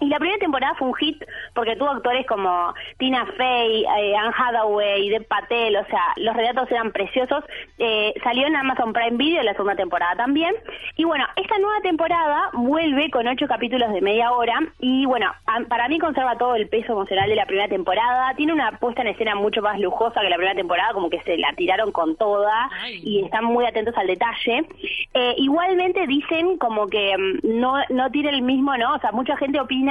Y 0.01 0.07
la 0.09 0.19
primera 0.19 0.39
temporada 0.39 0.75
fue 0.75 0.89
un 0.89 0.95
hit 0.95 1.23
porque 1.55 1.77
tuvo 1.77 1.91
actores 1.91 2.27
como 2.27 2.75
Tina 2.99 3.25
Fey, 3.37 3.85
eh, 3.85 4.17
Anne 4.17 4.35
Hathaway, 4.37 5.09
Dev 5.09 5.27
Patel, 5.27 5.77
o 5.77 5.85
sea, 5.87 6.03
los 6.17 6.35
relatos 6.37 6.71
eran 6.71 6.91
preciosos. 6.93 7.45
Eh, 7.79 8.13
salió 8.25 8.47
en 8.47 8.57
Amazon 8.57 8.93
Prime 8.93 9.17
Video 9.17 9.43
la 9.43 9.53
segunda 9.53 9.77
temporada 9.77 10.17
también. 10.17 10.55
Y 10.97 11.05
bueno, 11.05 11.25
esta 11.37 11.59
nueva 11.59 11.81
temporada 11.81 12.51
vuelve 12.55 13.09
con 13.11 13.27
ocho 13.29 13.47
capítulos 13.47 13.93
de 13.93 14.01
media 14.01 14.33
hora 14.33 14.59
y 14.81 15.07
bueno, 15.07 15.33
a- 15.47 15.61
para 15.69 15.89
mí 15.89 15.99
conserva 15.99 16.37
todo 16.39 16.57
el 16.57 16.69
peso 16.69 16.93
emocional 16.93 17.29
de 17.29 17.37
la 17.37 17.47
primera 17.47 17.69
temporada. 17.69 18.35
Tiene 18.35 18.53
una 18.53 18.73
puesta 18.79 19.03
en 19.03 19.09
escena 19.09 19.37
mucho 19.37 19.63
más 19.63 19.79
lujosa 19.79 20.21
que 20.21 20.29
la 20.29 20.37
primera 20.37 20.57
temporada, 20.57 20.93
como 20.93 21.09
que 21.09 21.21
se 21.23 21.39
la 21.39 21.53
tiraron 21.55 21.93
con 21.93 22.17
toda 22.17 22.69
Ay. 22.83 23.01
y 23.05 23.25
están 23.25 23.45
muy 23.45 23.65
atentos 23.65 23.97
al 23.97 24.09
detalle. 24.09 24.65
Eh, 25.15 25.35
igualmente 25.39 26.07
dicen 26.09 26.59
como 26.59 26.89
que 26.89 27.17
mm, 27.17 27.61
no, 27.61 27.77
no 27.91 28.11
tiene 28.11 28.31
el 28.31 28.43
mismo, 28.43 28.77
¿no? 28.77 28.95
O 28.95 28.99
sea, 28.99 29.13
mucha 29.13 29.37
gente 29.37 29.61
opina 29.61 29.84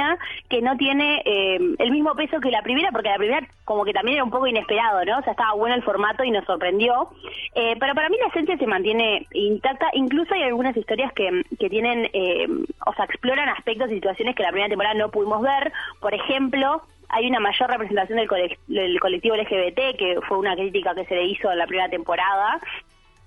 que 0.48 0.60
no 0.62 0.76
tiene 0.76 1.22
eh, 1.24 1.58
el 1.78 1.90
mismo 1.90 2.14
peso 2.14 2.40
que 2.40 2.50
la 2.50 2.62
primera, 2.62 2.90
porque 2.92 3.08
la 3.08 3.16
primera 3.18 3.46
como 3.64 3.84
que 3.84 3.92
también 3.92 4.16
era 4.16 4.24
un 4.24 4.30
poco 4.30 4.46
inesperado, 4.46 5.04
¿no? 5.04 5.18
O 5.18 5.22
sea, 5.22 5.32
estaba 5.32 5.52
bueno 5.54 5.74
el 5.74 5.82
formato 5.82 6.22
y 6.24 6.30
nos 6.30 6.44
sorprendió. 6.44 7.10
Eh, 7.54 7.76
pero 7.80 7.94
para 7.94 8.08
mí 8.08 8.16
la 8.20 8.28
esencia 8.28 8.56
se 8.58 8.66
mantiene 8.66 9.26
intacta. 9.32 9.86
Incluso 9.94 10.34
hay 10.34 10.42
algunas 10.42 10.76
historias 10.76 11.12
que, 11.12 11.44
que 11.58 11.70
tienen, 11.70 12.08
eh, 12.12 12.46
o 12.86 12.92
sea, 12.94 13.04
exploran 13.06 13.48
aspectos 13.48 13.90
y 13.90 13.94
situaciones 13.94 14.34
que 14.36 14.42
la 14.42 14.50
primera 14.50 14.68
temporada 14.68 14.94
no 14.94 15.10
pudimos 15.10 15.40
ver. 15.42 15.72
Por 16.00 16.14
ejemplo, 16.14 16.82
hay 17.08 17.26
una 17.28 17.40
mayor 17.40 17.70
representación 17.70 18.18
del, 18.18 18.28
cole- 18.28 18.58
del 18.66 18.98
colectivo 19.00 19.36
LGBT, 19.36 19.96
que 19.98 20.18
fue 20.26 20.38
una 20.38 20.54
crítica 20.56 20.94
que 20.94 21.04
se 21.06 21.14
le 21.14 21.24
hizo 21.24 21.50
en 21.50 21.58
la 21.58 21.66
primera 21.66 21.88
temporada 21.88 22.60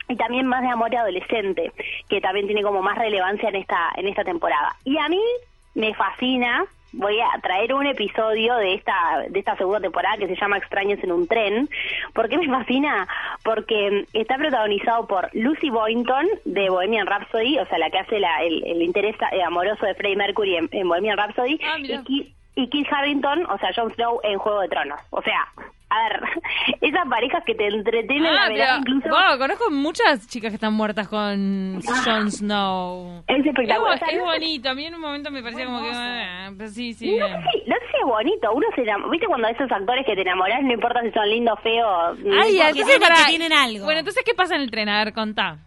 y 0.09 0.15
también 0.15 0.45
más 0.47 0.61
de 0.61 0.69
amor 0.69 0.95
adolescente, 0.95 1.71
que 2.07 2.21
también 2.21 2.45
tiene 2.45 2.63
como 2.63 2.81
más 2.81 2.97
relevancia 2.97 3.49
en 3.49 3.55
esta 3.57 3.89
en 3.95 4.07
esta 4.07 4.23
temporada. 4.23 4.73
Y 4.85 4.97
a 4.97 5.09
mí 5.09 5.21
me 5.77 5.93
fascina, 5.93 6.65
voy 6.93 7.19
a 7.19 7.39
traer 7.41 7.73
un 7.73 7.85
episodio 7.85 8.55
de 8.55 8.73
esta 8.73 8.93
de 9.29 9.37
esta 9.39 9.55
segunda 9.57 9.79
temporada 9.81 10.17
que 10.17 10.27
se 10.27 10.35
llama 10.35 10.57
Extraños 10.57 11.03
en 11.03 11.11
un 11.11 11.27
tren. 11.27 11.69
¿Por 12.13 12.27
qué 12.29 12.37
me 12.37 12.47
fascina? 12.47 13.07
Porque 13.43 14.05
está 14.13 14.37
protagonizado 14.37 15.05
por 15.07 15.29
Lucy 15.33 15.69
Boynton 15.69 16.25
de 16.45 16.69
Bohemian 16.69 17.05
Rhapsody, 17.07 17.59
o 17.59 17.65
sea, 17.67 17.77
la 17.77 17.89
que 17.89 17.99
hace 17.99 18.19
la- 18.19 18.41
el, 18.43 18.63
el 18.65 18.81
interés 18.81 19.15
amoroso 19.45 19.85
de 19.85 19.93
Freddie 19.95 20.15
Mercury 20.17 20.55
en, 20.55 20.69
en 20.71 20.87
Bohemian 20.87 21.17
Rhapsody, 21.17 21.59
Ah, 21.63 21.75
y, 22.07 22.33
y 22.55 22.67
Kit 22.69 22.87
Harington, 22.91 23.45
o 23.45 23.57
sea, 23.59 23.69
Jon 23.75 23.93
Snow 23.93 24.19
en 24.23 24.39
Juego 24.39 24.61
de 24.61 24.69
Tronos. 24.69 24.99
O 25.11 25.21
sea, 25.21 25.47
a 25.89 26.03
ver, 26.09 26.21
esas 26.81 27.07
parejas 27.09 27.43
que 27.45 27.55
te 27.55 27.67
entretienen 27.67 28.33
la 28.33 28.43
Ah, 28.45 28.49
verdad 28.49 28.79
pero, 28.83 28.95
incluso... 28.97 29.09
wow, 29.15 29.37
conozco 29.37 29.71
muchas 29.71 30.27
chicas 30.27 30.51
que 30.51 30.55
están 30.55 30.73
muertas 30.73 31.07
con 31.07 31.81
Jon 31.81 32.31
Snow. 32.31 33.23
Es 33.27 33.45
espectacular. 33.45 33.95
Es, 33.95 34.01
O 34.01 34.05
sea, 34.05 34.13
es 34.13 34.17
no- 34.19 34.25
bonito. 34.25 34.69
A 34.69 34.73
mí 34.73 34.85
en 34.85 34.95
un 34.95 35.01
momento 35.01 35.31
me 35.31 35.41
parecía 35.41 35.65
como 35.65 35.81
que... 35.81 35.91
ah, 35.93 36.51
pero 36.57 36.69
sí, 36.69 36.93
sí. 36.93 37.15
No 37.17 37.25
sé, 37.27 37.33
si- 37.33 37.69
no 37.69 37.75
sé 37.75 37.81
si 37.91 37.97
es 37.99 38.05
bonito, 38.05 38.51
uno 38.53 38.67
se 38.75 38.81
enamora, 38.81 39.11
viste 39.11 39.27
cuando 39.27 39.47
esos 39.47 39.71
actores 39.71 40.05
que 40.05 40.15
te 40.15 40.21
enamoras, 40.21 40.61
no 40.63 40.73
importa 40.73 41.01
si 41.01 41.11
son 41.11 41.29
lindos, 41.29 41.59
feos, 41.61 42.19
no 42.19 42.41
Ay, 42.41 42.59
entonces 42.59 42.99
pará. 42.99 43.15
que 43.17 43.23
tienen 43.29 43.53
algo. 43.53 43.85
Bueno, 43.85 43.99
entonces, 43.99 44.23
¿qué 44.25 44.33
pasa 44.33 44.55
en 44.55 44.61
el 44.61 44.71
tren? 44.71 44.89
A 44.89 45.03
ver, 45.03 45.13
contá. 45.13 45.59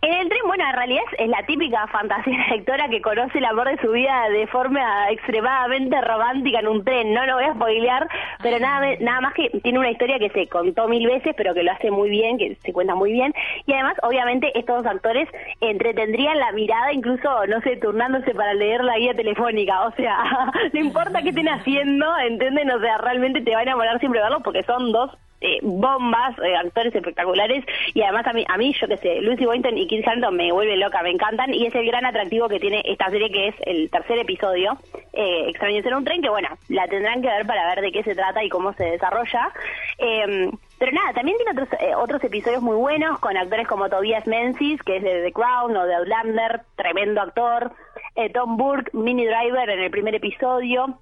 En 0.00 0.12
el 0.12 0.28
tren, 0.28 0.42
bueno, 0.46 0.64
en 0.64 0.76
realidad 0.76 1.02
es, 1.12 1.20
es 1.20 1.28
la 1.28 1.44
típica 1.44 1.84
fantasía 1.88 2.46
lectora 2.50 2.88
que 2.88 3.02
conoce 3.02 3.38
el 3.38 3.44
amor 3.44 3.68
de 3.68 3.78
su 3.78 3.90
vida 3.90 4.28
de 4.30 4.46
forma 4.46 5.10
extremadamente 5.10 6.00
romántica 6.00 6.60
en 6.60 6.68
un 6.68 6.84
tren. 6.84 7.12
No 7.12 7.26
lo 7.26 7.34
voy 7.34 7.44
a 7.44 7.54
spoilear, 7.54 8.08
pero 8.40 8.60
nada, 8.60 8.86
nada 9.00 9.20
más 9.20 9.34
que 9.34 9.50
tiene 9.60 9.80
una 9.80 9.90
historia 9.90 10.20
que 10.20 10.30
se 10.30 10.46
contó 10.46 10.86
mil 10.86 11.04
veces, 11.04 11.34
pero 11.36 11.52
que 11.52 11.64
lo 11.64 11.72
hace 11.72 11.90
muy 11.90 12.10
bien, 12.10 12.38
que 12.38 12.56
se 12.62 12.72
cuenta 12.72 12.94
muy 12.94 13.10
bien. 13.10 13.34
Y 13.66 13.72
además, 13.72 13.96
obviamente, 14.02 14.56
estos 14.56 14.84
dos 14.84 14.86
actores 14.86 15.28
entretendrían 15.60 16.38
la 16.38 16.52
mirada, 16.52 16.92
incluso, 16.92 17.46
no 17.46 17.60
sé, 17.62 17.76
turnándose 17.78 18.32
para 18.36 18.54
leer 18.54 18.84
la 18.84 18.98
guía 18.98 19.14
telefónica. 19.14 19.82
O 19.82 19.92
sea, 19.96 20.52
no 20.72 20.80
importa 20.80 21.22
qué 21.22 21.30
estén 21.30 21.48
haciendo, 21.48 22.06
¿entienden? 22.18 22.70
O 22.70 22.78
sea, 22.78 22.98
realmente 22.98 23.40
te 23.40 23.50
va 23.50 23.58
a 23.58 23.62
enamorar 23.62 23.98
siempre 23.98 24.20
verlos 24.20 24.42
porque 24.44 24.62
son 24.62 24.92
dos 24.92 25.10
eh, 25.40 25.58
bombas, 25.62 26.36
eh, 26.38 26.56
actores 26.56 26.94
espectaculares 26.94 27.64
y 27.94 28.02
además 28.02 28.26
a 28.26 28.32
mí, 28.32 28.44
a 28.48 28.56
mí 28.56 28.74
yo 28.80 28.88
que 28.88 28.96
sé, 28.96 29.20
Lucy 29.20 29.44
Boynton 29.44 29.78
y 29.78 29.86
Kit 29.86 30.06
Harington 30.06 30.36
me 30.36 30.52
vuelven 30.52 30.80
loca, 30.80 31.02
me 31.02 31.10
encantan 31.10 31.54
y 31.54 31.66
es 31.66 31.74
el 31.74 31.86
gran 31.86 32.04
atractivo 32.04 32.48
que 32.48 32.60
tiene 32.60 32.82
esta 32.84 33.10
serie 33.10 33.30
que 33.30 33.48
es 33.48 33.54
el 33.66 33.90
tercer 33.90 34.18
episodio, 34.18 34.78
eh, 35.12 35.48
Extraños 35.48 35.84
en 35.86 35.94
un 35.94 36.04
tren, 36.04 36.22
que 36.22 36.28
bueno, 36.28 36.48
la 36.68 36.86
tendrán 36.88 37.22
que 37.22 37.28
ver 37.28 37.46
para 37.46 37.66
ver 37.74 37.80
de 37.80 37.92
qué 37.92 38.02
se 38.02 38.14
trata 38.14 38.42
y 38.44 38.48
cómo 38.48 38.72
se 38.74 38.84
desarrolla. 38.84 39.52
Eh, 39.98 40.50
pero 40.78 40.92
nada, 40.92 41.12
también 41.12 41.36
tiene 41.36 41.52
otros, 41.52 41.68
eh, 41.80 41.94
otros 41.96 42.22
episodios 42.22 42.62
muy 42.62 42.76
buenos 42.76 43.18
con 43.18 43.36
actores 43.36 43.66
como 43.66 43.88
Tobias 43.88 44.26
Menzies, 44.28 44.80
que 44.84 44.98
es 44.98 45.02
de 45.02 45.22
The 45.22 45.32
Crown 45.32 45.76
o 45.76 45.84
de 45.84 45.94
Outlander, 45.96 46.62
tremendo 46.76 47.20
actor, 47.20 47.72
eh, 48.14 48.30
Tom 48.30 48.56
Burke, 48.56 48.90
Mini 48.92 49.26
Driver 49.26 49.68
en 49.70 49.80
el 49.80 49.90
primer 49.90 50.14
episodio. 50.14 50.98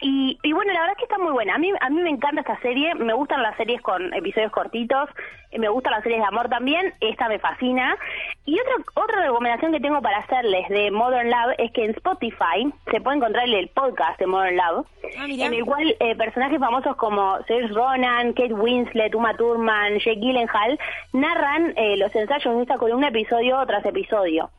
Y, 0.00 0.38
y 0.42 0.52
bueno, 0.52 0.72
la 0.72 0.80
verdad 0.80 0.94
es 0.94 0.98
que 0.98 1.04
está 1.04 1.18
muy 1.18 1.32
buena. 1.32 1.54
A 1.54 1.58
mí, 1.58 1.72
a 1.80 1.90
mí 1.90 2.00
me 2.02 2.10
encanta 2.10 2.40
esta 2.40 2.60
serie, 2.60 2.94
me 2.94 3.12
gustan 3.14 3.42
las 3.42 3.56
series 3.56 3.80
con 3.82 4.14
episodios 4.14 4.52
cortitos, 4.52 5.08
eh, 5.50 5.58
me 5.58 5.68
gustan 5.68 5.92
las 5.92 6.02
series 6.02 6.20
de 6.20 6.26
amor 6.26 6.48
también, 6.48 6.94
esta 7.00 7.28
me 7.28 7.38
fascina. 7.38 7.96
Y 8.44 8.58
otra, 8.60 8.74
otra 8.94 9.22
recomendación 9.22 9.72
que 9.72 9.80
tengo 9.80 10.00
para 10.00 10.18
hacerles 10.18 10.68
de 10.68 10.90
Modern 10.90 11.30
Love 11.30 11.54
es 11.58 11.72
que 11.72 11.84
en 11.84 11.90
Spotify 11.92 12.72
se 12.90 13.00
puede 13.00 13.16
encontrar 13.16 13.48
el 13.48 13.68
podcast 13.68 14.18
de 14.20 14.26
Modern 14.26 14.56
Love, 14.56 14.86
Ah, 15.16 15.26
en 15.28 15.54
el 15.54 15.64
cual 15.64 15.96
eh, 16.00 16.14
personajes 16.16 16.58
famosos 16.58 16.96
como 16.96 17.38
Saoirse 17.46 17.72
Ronan, 17.74 18.32
Kate 18.34 18.52
Winslet, 18.52 19.14
Uma 19.14 19.36
Thurman, 19.36 19.98
Jake 19.98 20.20
Gyllenhaal 20.20 20.78
narran 21.12 21.72
eh, 21.76 21.96
los 21.96 22.14
ensayos 22.14 22.56
de 22.56 22.62
esta 22.62 22.78
columna 22.78 23.08
episodio 23.08 23.64
tras 23.66 23.84
episodio. 23.86 24.50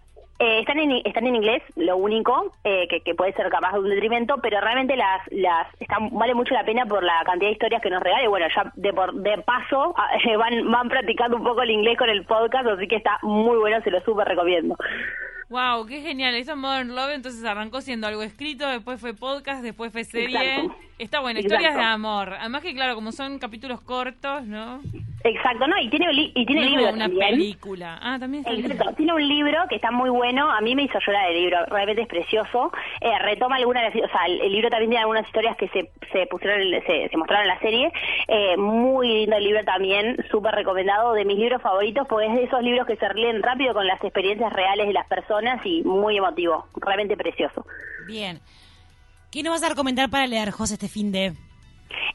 Eh, 0.42 0.62
están 0.62 0.80
en 0.80 1.02
están 1.04 1.28
en 1.28 1.36
inglés, 1.36 1.62
lo 1.76 1.98
único 1.98 2.54
eh, 2.64 2.88
que, 2.88 3.02
que 3.02 3.14
puede 3.14 3.34
ser 3.34 3.50
capaz 3.50 3.74
de 3.74 3.80
un 3.80 3.90
detrimento, 3.90 4.38
pero 4.42 4.62
realmente 4.62 4.96
las 4.96 5.22
las 5.32 5.68
están, 5.82 6.10
vale 6.12 6.34
mucho 6.34 6.54
la 6.54 6.64
pena 6.64 6.86
por 6.86 7.04
la 7.04 7.22
cantidad 7.26 7.50
de 7.50 7.54
historias 7.54 7.82
que 7.82 7.90
nos 7.90 8.02
regala 8.02 8.24
y 8.24 8.28
bueno 8.28 8.48
ya 8.56 8.72
de 8.74 8.94
por 8.94 9.14
de 9.16 9.38
paso 9.40 9.94
ah, 9.98 10.12
eh, 10.26 10.38
van 10.38 10.72
van 10.72 10.88
practicando 10.88 11.36
un 11.36 11.44
poco 11.44 11.62
el 11.62 11.72
inglés 11.72 11.98
con 11.98 12.10
el 12.10 12.24
podcast, 12.24 12.68
así 12.68 12.88
que 12.88 12.96
está 12.96 13.20
muy 13.22 13.58
bueno, 13.58 13.82
se 13.84 13.92
lo 13.92 14.00
súper 14.02 14.30
recomiendo. 14.30 14.78
Wow, 15.50 15.86
qué 15.88 16.02
genial. 16.02 16.36
Eso 16.36 16.56
Modern 16.56 16.96
Love 16.96 17.12
entonces 17.16 17.44
arrancó 17.44 17.82
siendo 17.82 18.06
algo 18.08 18.22
escrito, 18.22 18.68
después 18.68 19.00
fue 19.02 19.14
podcast, 19.16 19.64
después 19.64 19.92
fue 19.92 20.04
serie. 20.04 20.56
Exacto. 20.56 20.76
Está 21.00 21.22
bueno, 21.22 21.40
Exacto. 21.40 21.64
historias 21.64 21.78
de 21.78 21.92
amor. 21.94 22.34
Además 22.40 22.62
que 22.62 22.74
claro, 22.74 22.94
como 22.94 23.12
son 23.14 23.40
capítulos 23.40 23.80
cortos, 23.82 24.44
¿no? 24.46 24.82
Exacto, 25.24 25.66
no 25.68 25.78
y 25.80 25.90
tiene 25.90 26.08
y 26.14 26.46
tiene 26.46 26.62
no 26.64 26.70
libros 26.70 26.94
una 26.94 27.06
también. 27.06 27.30
película. 27.32 28.00
Ah, 28.02 28.18
también 28.20 28.42
está 28.42 28.52
libro. 28.54 28.72
Exacto, 28.74 28.94
tiene 28.96 29.14
un 29.14 29.28
libro 29.28 29.60
que 29.70 29.76
está 29.76 29.92
muy 29.92 30.10
bueno, 30.10 30.50
a 30.52 30.60
mí 30.62 30.76
me 30.76 30.84
hizo 30.84 31.00
llorar 31.06 31.30
el 31.32 31.42
libro, 31.42 31.58
realmente 31.68 32.02
es 32.04 32.08
precioso, 32.08 32.72
Eh, 33.02 33.18
retoma 33.20 33.56
algunas, 33.56 33.94
de 33.94 34.02
las- 34.02 34.10
o 34.10 34.12
sea, 34.14 34.26
el, 34.28 34.42
el 34.42 34.52
libro 34.52 34.70
también 34.70 34.90
tiene 34.92 35.02
algunas 35.02 35.26
historias 35.26 35.56
que 35.58 35.68
se, 35.70 35.90
se 36.12 36.26
pusieron, 36.28 36.62
se, 36.86 37.08
se 37.10 37.18
mostraron 37.18 37.44
en 37.50 37.56
la 37.56 37.60
serie, 37.60 37.92
Eh, 38.28 38.58
muy 38.58 39.08
lindo 39.22 39.36
el 39.38 39.44
libro 39.46 39.64
también, 39.64 40.18
súper 40.30 40.54
recomendado, 40.56 41.14
de 41.14 41.24
mis 41.26 41.38
libros 41.38 41.62
favoritos, 41.62 42.08
porque 42.08 42.28
es 42.28 42.34
de 42.36 42.44
esos 42.44 42.62
libros 42.62 42.86
que 42.88 42.98
se 42.98 43.14
leen 43.14 43.42
rápido 43.42 43.74
con 43.74 43.88
las 43.88 44.04
experiencias 44.04 44.52
reales 44.52 44.88
de 44.88 44.94
las 44.94 45.08
personas 45.08 45.39
y 45.64 45.84
muy 45.84 46.18
emotivo, 46.18 46.68
realmente 46.76 47.16
precioso. 47.16 47.66
Bien. 48.08 48.40
¿Qué 49.32 49.44
nos 49.44 49.54
vas 49.54 49.64
a 49.64 49.70
recomendar 49.70 50.10
para 50.10 50.28
leer, 50.28 50.52
José, 50.52 50.74
este 50.74 50.88
fin 50.88 51.12
de...? 51.12 51.34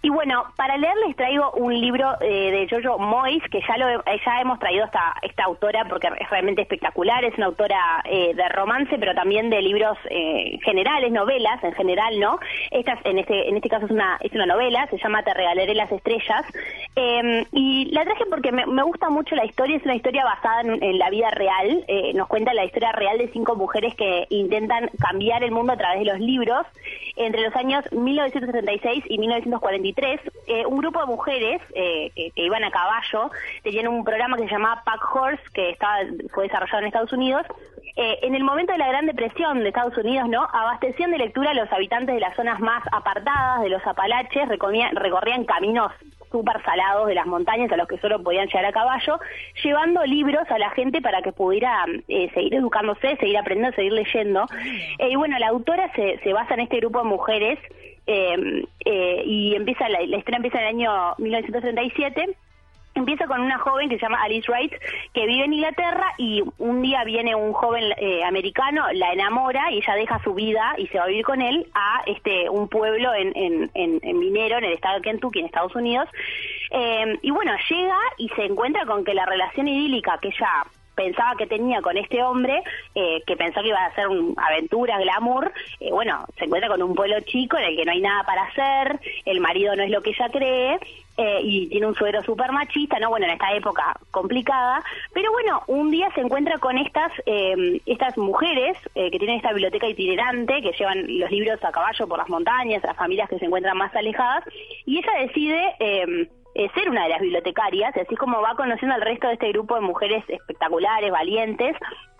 Y 0.02 0.10
bueno, 0.10 0.44
para 0.56 0.76
leer 0.76 0.94
les 1.06 1.16
traigo 1.16 1.50
un 1.52 1.78
libro 1.80 2.08
eh, 2.20 2.50
de 2.50 2.68
Jojo 2.68 2.98
Moyes, 2.98 3.42
que 3.50 3.60
ya 3.66 3.76
lo 3.78 3.88
he- 3.88 4.20
ya 4.24 4.40
hemos 4.40 4.58
traído 4.58 4.84
esta, 4.84 5.14
esta 5.22 5.44
autora 5.44 5.84
porque 5.88 6.08
es 6.18 6.28
realmente 6.30 6.62
espectacular, 6.62 7.24
es 7.24 7.36
una 7.38 7.46
autora 7.46 8.02
eh, 8.04 8.34
de 8.34 8.48
romance, 8.50 8.96
pero 8.98 9.14
también 9.14 9.50
de 9.50 9.62
libros 9.62 9.96
eh, 10.10 10.58
generales, 10.62 11.10
novelas 11.12 11.62
en 11.64 11.72
general, 11.72 12.18
¿no? 12.20 12.38
Esta, 12.70 12.92
es- 12.94 13.04
en 13.06 13.18
este 13.18 13.48
en 13.48 13.56
este 13.56 13.68
caso 13.68 13.86
es 13.86 13.90
una 13.92 14.18
es 14.20 14.32
una 14.32 14.46
novela, 14.46 14.86
se 14.88 14.98
llama 14.98 15.22
Te 15.22 15.32
regalaré 15.34 15.74
las 15.74 15.90
estrellas, 15.92 16.44
Eh, 16.96 17.44
y 17.52 17.86
la 17.92 18.04
traje 18.04 18.24
porque 18.30 18.52
me, 18.52 18.66
me 18.66 18.82
gusta 18.84 19.08
mucho 19.10 19.34
la 19.34 19.44
historia, 19.44 19.76
es 19.76 19.84
una 19.84 19.96
historia 19.96 20.24
basada 20.24 20.60
en, 20.60 20.80
en 20.82 20.98
la 20.98 21.10
vida 21.10 21.28
real, 21.30 21.84
eh, 21.88 22.12
nos 22.14 22.28
cuenta 22.28 22.54
la 22.54 22.64
historia 22.64 22.92
real 22.92 23.18
de 23.18 23.28
cinco 23.32 23.56
mujeres 23.56 23.94
que 23.96 24.26
intentan 24.30 24.88
cambiar 25.00 25.42
el 25.42 25.50
mundo 25.50 25.72
a 25.72 25.76
través 25.76 25.98
de 26.00 26.04
los 26.12 26.20
libros, 26.20 26.64
entre 27.16 27.42
los 27.42 27.54
años 27.56 27.84
1976 27.92 29.04
y 29.08 29.18
1943, 29.18 29.93
eh, 29.96 30.66
un 30.66 30.78
grupo 30.78 31.00
de 31.00 31.06
mujeres 31.06 31.62
eh, 31.74 32.10
que, 32.14 32.30
que 32.30 32.42
iban 32.42 32.64
a 32.64 32.70
caballo 32.70 33.30
tenían 33.62 33.88
un 33.88 34.04
programa 34.04 34.36
que 34.36 34.44
se 34.44 34.50
llamaba 34.50 34.82
Pack 34.84 35.14
Horse, 35.14 35.42
que 35.52 35.70
estaba, 35.70 35.98
fue 36.32 36.44
desarrollado 36.44 36.80
en 36.80 36.86
Estados 36.86 37.12
Unidos. 37.12 37.46
Eh, 37.96 38.18
en 38.22 38.34
el 38.34 38.42
momento 38.42 38.72
de 38.72 38.78
la 38.78 38.88
Gran 38.88 39.06
Depresión 39.06 39.60
de 39.60 39.68
Estados 39.68 39.96
Unidos, 39.96 40.28
¿no? 40.28 40.48
Abastecían 40.52 41.12
de 41.12 41.18
lectura 41.18 41.52
a 41.52 41.54
los 41.54 41.70
habitantes 41.72 42.14
de 42.14 42.20
las 42.20 42.34
zonas 42.34 42.58
más 42.58 42.82
apartadas 42.90 43.62
de 43.62 43.68
los 43.68 43.86
Apalaches, 43.86 44.48
recorrían, 44.48 44.96
recorrían 44.96 45.44
caminos 45.44 45.92
súper 46.34 46.60
salados 46.64 47.06
de 47.06 47.14
las 47.14 47.26
montañas 47.26 47.70
a 47.70 47.76
los 47.76 47.86
que 47.86 47.96
solo 47.98 48.20
podían 48.20 48.48
llegar 48.48 48.64
a 48.64 48.72
caballo, 48.72 49.20
llevando 49.62 50.04
libros 50.04 50.50
a 50.50 50.58
la 50.58 50.70
gente 50.70 51.00
para 51.00 51.22
que 51.22 51.30
pudiera 51.30 51.84
eh, 52.08 52.28
seguir 52.34 52.54
educándose, 52.56 53.16
seguir 53.18 53.38
aprendiendo, 53.38 53.76
seguir 53.76 53.92
leyendo. 53.92 54.44
Eh, 54.98 55.10
y 55.10 55.14
bueno, 55.14 55.38
la 55.38 55.48
autora 55.48 55.92
se, 55.94 56.18
se 56.24 56.32
basa 56.32 56.54
en 56.54 56.60
este 56.60 56.78
grupo 56.78 56.98
de 56.98 57.04
mujeres 57.04 57.58
eh, 58.08 58.66
eh, 58.84 59.22
y 59.24 59.54
empieza 59.54 59.88
la, 59.88 60.00
la 60.00 60.16
historia 60.16 60.36
empieza 60.38 60.58
en 60.58 60.64
el 60.64 60.68
año 60.70 61.14
1937 61.18 62.36
Empieza 62.94 63.26
con 63.26 63.40
una 63.40 63.58
joven 63.58 63.88
que 63.88 63.96
se 63.96 64.02
llama 64.02 64.22
Alice 64.22 64.50
Wright, 64.50 64.72
que 65.12 65.26
vive 65.26 65.44
en 65.44 65.52
Inglaterra 65.52 66.14
y 66.16 66.42
un 66.58 66.82
día 66.82 67.02
viene 67.04 67.34
un 67.34 67.52
joven 67.52 67.92
eh, 67.96 68.22
americano, 68.24 68.84
la 68.92 69.12
enamora 69.12 69.72
y 69.72 69.78
ella 69.78 69.94
deja 69.94 70.22
su 70.22 70.34
vida 70.34 70.74
y 70.78 70.86
se 70.86 70.98
va 70.98 71.04
a 71.04 71.08
vivir 71.08 71.24
con 71.24 71.42
él 71.42 71.66
a 71.74 72.02
este 72.06 72.48
un 72.48 72.68
pueblo 72.68 73.12
en, 73.14 73.32
en, 73.36 73.70
en, 73.74 74.00
en 74.02 74.18
Minero, 74.18 74.58
en 74.58 74.64
el 74.64 74.72
estado 74.72 74.96
de 74.96 75.02
Kentucky, 75.02 75.40
en 75.40 75.46
Estados 75.46 75.74
Unidos. 75.74 76.08
Eh, 76.70 77.18
y 77.22 77.30
bueno, 77.30 77.52
llega 77.68 77.98
y 78.18 78.28
se 78.30 78.44
encuentra 78.44 78.86
con 78.86 79.04
que 79.04 79.14
la 79.14 79.26
relación 79.26 79.68
idílica 79.68 80.18
que 80.20 80.28
ella 80.28 80.64
pensaba 80.94 81.36
que 81.36 81.46
tenía 81.46 81.82
con 81.82 81.96
este 81.96 82.22
hombre, 82.22 82.62
eh, 82.94 83.22
que 83.26 83.36
pensó 83.36 83.60
que 83.62 83.68
iba 83.68 83.84
a 83.84 83.94
ser 83.94 84.08
un 84.08 84.34
aventura, 84.36 84.98
glamour, 84.98 85.52
eh, 85.80 85.90
bueno, 85.90 86.24
se 86.38 86.44
encuentra 86.44 86.68
con 86.68 86.82
un 86.82 86.94
pueblo 86.94 87.20
chico 87.20 87.58
en 87.58 87.64
el 87.64 87.76
que 87.76 87.84
no 87.84 87.92
hay 87.92 88.00
nada 88.00 88.22
para 88.24 88.44
hacer, 88.44 89.00
el 89.24 89.40
marido 89.40 89.74
no 89.76 89.82
es 89.82 89.90
lo 89.90 90.02
que 90.02 90.10
ella 90.10 90.28
cree, 90.30 90.78
eh, 91.16 91.40
y 91.42 91.68
tiene 91.68 91.86
un 91.86 91.94
suegro 91.94 92.22
súper 92.22 92.52
machista, 92.52 92.98
¿no? 92.98 93.10
Bueno, 93.10 93.26
en 93.26 93.32
esta 93.32 93.52
época 93.54 93.96
complicada, 94.10 94.82
pero 95.12 95.30
bueno, 95.32 95.62
un 95.66 95.90
día 95.90 96.10
se 96.14 96.20
encuentra 96.20 96.58
con 96.58 96.78
estas 96.78 97.12
eh, 97.26 97.80
estas 97.86 98.16
mujeres 98.18 98.76
eh, 98.94 99.10
que 99.10 99.18
tienen 99.18 99.36
esta 99.36 99.52
biblioteca 99.52 99.88
itinerante, 99.88 100.62
que 100.62 100.72
llevan 100.72 101.06
los 101.18 101.30
libros 101.30 101.62
a 101.64 101.72
caballo 101.72 102.06
por 102.06 102.18
las 102.18 102.28
montañas, 102.28 102.82
las 102.82 102.96
familias 102.96 103.28
que 103.28 103.38
se 103.38 103.44
encuentran 103.46 103.76
más 103.76 103.94
alejadas, 103.94 104.44
y 104.86 104.98
ella 104.98 105.12
decide... 105.20 105.74
Eh, 105.78 106.28
eh, 106.56 106.70
ser 106.72 106.88
una 106.88 107.02
de 107.02 107.08
las 107.08 107.20
bibliotecarias, 107.20 107.96
así 107.96 108.14
como 108.14 108.40
va 108.40 108.54
conociendo 108.54 108.94
al 108.94 109.00
resto 109.00 109.26
de 109.26 109.32
este 109.32 109.48
grupo 109.48 109.74
de 109.74 109.80
mujeres 109.80 110.22
espectaculares, 110.28 111.10
valientes, 111.10 111.76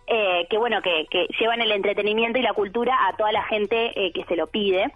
eh, 0.07 0.47
que 0.51 0.59
bueno, 0.59 0.83
que, 0.83 1.07
que 1.09 1.29
llevan 1.39 1.61
el 1.61 1.71
entretenimiento 1.71 2.39
y 2.39 2.43
la 2.43 2.53
cultura 2.53 3.07
a 3.07 3.17
toda 3.17 3.33
la 3.33 3.45
gente 3.45 3.93
eh, 3.95 4.13
que 4.13 4.25
se 4.25 4.37
lo 4.37 4.49
pide. 4.49 4.93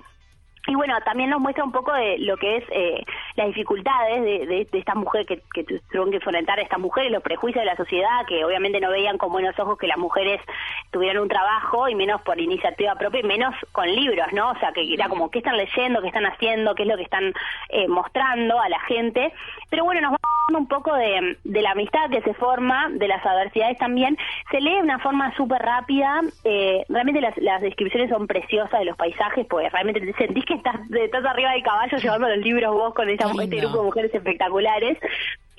Y 0.69 0.75
bueno, 0.75 0.95
también 1.03 1.31
nos 1.31 1.41
muestra 1.41 1.65
un 1.65 1.73
poco 1.73 1.95
de 1.95 2.19
lo 2.19 2.37
que 2.37 2.59
es 2.59 2.65
eh, 2.71 3.03
las 3.37 3.47
dificultades 3.47 4.23
de, 4.23 4.47
de, 4.47 4.69
de 4.71 4.79
estas 4.79 4.97
mujeres 4.97 5.27
que, 5.27 5.43
que 5.55 5.65
tuvieron 5.65 6.11
que 6.11 6.17
enfrentar 6.17 6.59
a 6.59 6.63
estas 6.63 6.79
mujeres, 6.79 7.11
los 7.11 7.23
prejuicios 7.23 7.63
de 7.63 7.71
la 7.71 7.77
sociedad, 7.77 8.27
que 8.27 8.45
obviamente 8.45 8.79
no 8.79 8.91
veían 8.91 9.17
con 9.17 9.33
buenos 9.33 9.59
ojos 9.59 9.79
que 9.79 9.87
las 9.87 9.97
mujeres 9.97 10.43
tuvieran 10.91 11.23
un 11.23 11.29
trabajo 11.29 11.89
y 11.89 11.95
menos 11.95 12.21
por 12.21 12.39
iniciativa 12.39 12.95
propia 12.97 13.21
y 13.21 13.23
menos 13.23 13.55
con 13.73 13.87
libros, 13.87 14.27
¿no? 14.33 14.51
O 14.51 14.59
sea, 14.59 14.73
que 14.73 14.93
era 14.93 15.09
como 15.09 15.31
qué 15.31 15.39
están 15.39 15.57
leyendo, 15.57 16.03
qué 16.03 16.09
están 16.09 16.27
haciendo, 16.27 16.75
qué 16.75 16.83
es 16.83 16.89
lo 16.89 16.97
que 16.99 17.05
están 17.05 17.33
eh, 17.71 17.89
mostrando 17.89 18.61
a 18.61 18.69
la 18.69 18.81
gente. 18.81 19.33
Pero 19.71 19.85
bueno, 19.85 20.03
nos 20.03 20.18
un 20.57 20.67
poco 20.67 20.95
de, 20.95 21.37
de 21.45 21.63
la 21.63 21.73
amistad 21.73 22.09
que 22.11 22.23
se 22.23 22.33
forma, 22.35 22.89
de 22.91 23.07
las 23.09 23.25
adversidades 23.25 23.77
también. 23.79 24.17
Se 24.51 24.61
lee 24.61 24.77
de 24.77 24.83
una 24.83 24.99
forma 24.99 25.35
súper 25.37 25.61
rápida. 25.61 26.21
eh, 26.45 26.85
realmente 26.89 27.21
las, 27.21 27.37
las 27.39 27.61
descripciones 27.61 28.09
son 28.09 28.27
preciosas 28.27 28.79
de 28.79 28.87
los 28.87 28.97
paisajes, 28.97 29.47
pues 29.49 29.71
realmente 29.73 30.01
te 30.01 30.13
sentís 30.15 30.45
que 30.47 30.55
estás, 30.55 30.77
estás 30.91 31.25
arriba 31.27 31.53
del 31.53 31.63
caballo 31.63 31.97
llevando 32.03 32.29
los 32.29 32.39
libros 32.39 32.73
vos 32.73 32.95
con 32.95 33.09
esta- 33.11 33.27
este 33.27 33.57
grupo 33.67 33.79
de 33.79 33.85
mujeres 33.85 34.15
espectaculares. 34.15 34.99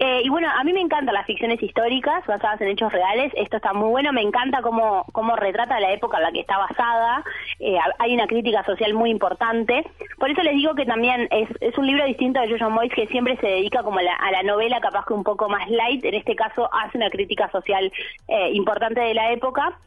Eh, 0.02 0.22
y 0.24 0.30
bueno, 0.30 0.48
a 0.50 0.64
mí 0.64 0.72
me 0.72 0.80
encantan 0.80 1.14
las 1.14 1.26
ficciones 1.26 1.62
históricas 1.62 2.26
basadas 2.26 2.62
en 2.62 2.70
hechos 2.70 2.92
reales. 2.92 3.34
Esto 3.36 3.58
está 3.58 3.74
muy 3.74 3.90
bueno. 3.90 4.14
Me 4.14 4.22
encanta 4.22 4.62
cómo, 4.62 5.06
cómo 5.12 5.36
retrata 5.36 5.78
la 5.82 5.92
época 5.92 6.18
en 6.18 6.24
la 6.24 6.32
que 6.32 6.40
está 6.40 6.58
basada. 6.58 7.22
Eh, 7.60 7.78
hay 7.98 8.14
una 8.14 8.26
crítica 8.26 8.64
social 8.64 8.94
muy 8.94 9.10
importante. 9.10 9.86
Por 10.18 10.32
eso 10.32 10.42
les 10.42 10.54
digo 10.54 10.74
que 10.74 10.86
también 10.86 11.28
es, 11.32 11.50
es 11.60 11.78
un 11.78 11.86
libro 11.86 12.06
distinto 12.06 12.40
de 12.40 12.50
Jojo 12.50 12.70
Moyes 12.70 12.94
que 12.94 13.08
siempre 13.08 13.36
se 13.38 13.48
dedica 13.48 13.84
como 13.84 14.00
a 14.00 14.04
la, 14.04 14.16
a 14.16 14.32
la 14.32 14.44
novela, 14.44 14.80
capaz 14.80 15.06
que 15.06 15.14
un 15.14 15.26
poco 15.26 15.50
más 15.50 15.70
light. 15.70 16.06
En 16.06 16.14
este 16.14 16.34
caso 16.34 16.70
hace 16.74 16.98
una 16.98 17.10
crítica 17.10 17.52
social 17.52 17.92
eh, 18.30 18.52
importante 18.54 19.02
de 19.02 19.14
la 19.14 19.34
época. 19.34 19.78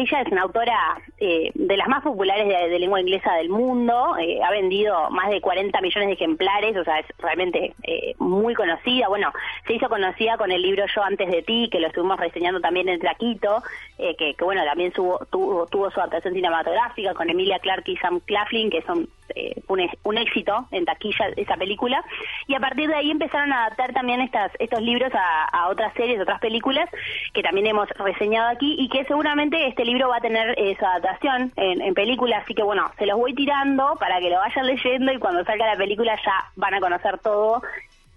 Ella 0.00 0.20
es 0.20 0.30
una 0.30 0.42
autora 0.42 0.78
eh, 1.18 1.50
de 1.54 1.76
las 1.76 1.88
más 1.88 2.04
populares 2.04 2.46
de, 2.46 2.78
lengua 2.78 3.00
inglesa 3.00 3.34
del 3.34 3.48
mundo, 3.48 4.16
eh, 4.16 4.38
ha 4.44 4.50
vendido 4.52 5.10
más 5.10 5.28
de 5.28 5.40
40 5.40 5.80
millones 5.80 6.06
de 6.06 6.14
ejemplares, 6.14 6.76
o 6.76 6.84
sea, 6.84 7.00
es 7.00 7.06
realmente 7.18 7.74
eh, 7.82 8.14
muy 8.20 8.54
conocida. 8.54 9.08
Bueno, 9.08 9.32
se 9.66 9.72
hizo 9.74 9.88
conocida 9.88 10.36
con 10.38 10.52
el 10.52 10.62
libro 10.62 10.84
Yo 10.94 11.02
antes 11.02 11.28
de 11.28 11.42
ti, 11.42 11.68
que 11.72 11.80
lo 11.80 11.88
estuvimos 11.88 12.20
reseñando 12.20 12.60
también 12.60 12.88
en 12.88 13.00
Traquito, 13.00 13.60
eh, 13.98 14.14
que, 14.16 14.34
que, 14.34 14.44
bueno, 14.44 14.64
también 14.64 14.92
subo- 14.92 15.26
tuvo, 15.32 15.66
tuvo 15.66 15.90
su 15.90 15.98
adaptación 15.98 16.32
cinematográfica 16.34 17.12
con 17.14 17.28
Emilia 17.28 17.58
Clarke 17.58 17.90
y 17.90 17.96
Sam 17.96 18.20
Claflin, 18.20 18.70
que 18.70 18.82
son 18.82 19.08
eh, 19.38 19.62
un, 19.68 19.80
un 20.04 20.18
éxito 20.18 20.66
en 20.70 20.84
taquilla 20.84 21.26
esa 21.36 21.56
película. 21.56 22.02
Y 22.46 22.54
a 22.54 22.60
partir 22.60 22.88
de 22.88 22.96
ahí 22.96 23.10
empezaron 23.10 23.52
a 23.52 23.66
adaptar 23.66 23.92
también 23.92 24.20
estas, 24.20 24.50
estos 24.58 24.82
libros 24.82 25.12
a, 25.14 25.44
a 25.44 25.68
otras 25.68 25.92
series, 25.94 26.20
otras 26.20 26.40
películas, 26.40 26.88
que 27.32 27.42
también 27.42 27.66
hemos 27.66 27.88
reseñado 27.90 28.48
aquí 28.48 28.76
y 28.78 28.88
que 28.88 29.04
seguramente 29.04 29.68
este 29.68 29.84
libro 29.84 30.08
va 30.08 30.16
a 30.16 30.20
tener 30.20 30.58
eh, 30.58 30.76
su 30.78 30.84
adaptación 30.84 31.52
en, 31.56 31.80
en 31.80 31.94
película. 31.94 32.38
Así 32.38 32.54
que 32.54 32.62
bueno, 32.62 32.90
se 32.98 33.06
los 33.06 33.18
voy 33.18 33.34
tirando 33.34 33.96
para 34.00 34.18
que 34.20 34.30
lo 34.30 34.38
vayan 34.38 34.66
leyendo 34.66 35.12
y 35.12 35.18
cuando 35.18 35.44
salga 35.44 35.66
la 35.66 35.76
película 35.76 36.16
ya 36.24 36.50
van 36.56 36.74
a 36.74 36.80
conocer 36.80 37.18
todo. 37.18 37.62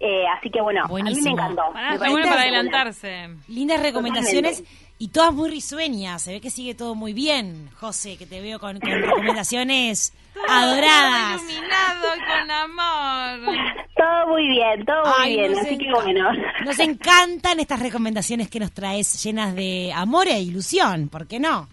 Eh, 0.04 0.24
así 0.36 0.50
que 0.50 0.60
bueno, 0.60 0.82
a 0.84 0.88
mí 0.88 1.20
me 1.22 1.30
encantó. 1.30 1.62
Pará, 1.72 1.90
Me 1.90 1.94
está 1.94 2.10
bueno 2.10 2.28
para 2.28 2.42
adelantarse. 2.42 3.28
Lindas 3.46 3.80
recomendaciones 3.82 4.64
y 5.02 5.08
todas 5.08 5.34
muy 5.34 5.50
risueñas. 5.50 6.22
Se 6.22 6.32
ve 6.32 6.40
que 6.40 6.48
sigue 6.48 6.76
todo 6.76 6.94
muy 6.94 7.12
bien, 7.12 7.68
José, 7.80 8.16
que 8.16 8.24
te 8.24 8.40
veo 8.40 8.60
con, 8.60 8.78
con 8.78 8.88
recomendaciones 8.88 10.14
adoradas. 10.48 11.42
Iluminado 11.42 12.06
y 12.14 12.20
con 12.20 12.50
amor. 12.52 13.56
Todo 13.96 14.28
muy 14.28 14.46
bien, 14.46 14.84
todo 14.84 15.02
muy 15.02 15.12
Ay, 15.18 15.36
bien, 15.38 15.58
así 15.58 15.76
que 15.76 15.92
bueno. 15.92 16.30
Nos 16.64 16.78
encantan 16.78 17.58
estas 17.58 17.80
recomendaciones 17.80 18.48
que 18.48 18.60
nos 18.60 18.70
traes 18.70 19.20
llenas 19.24 19.56
de 19.56 19.92
amor 19.92 20.28
e 20.28 20.38
ilusión, 20.38 21.08
¿por 21.08 21.26
qué 21.26 21.40
no? 21.40 21.66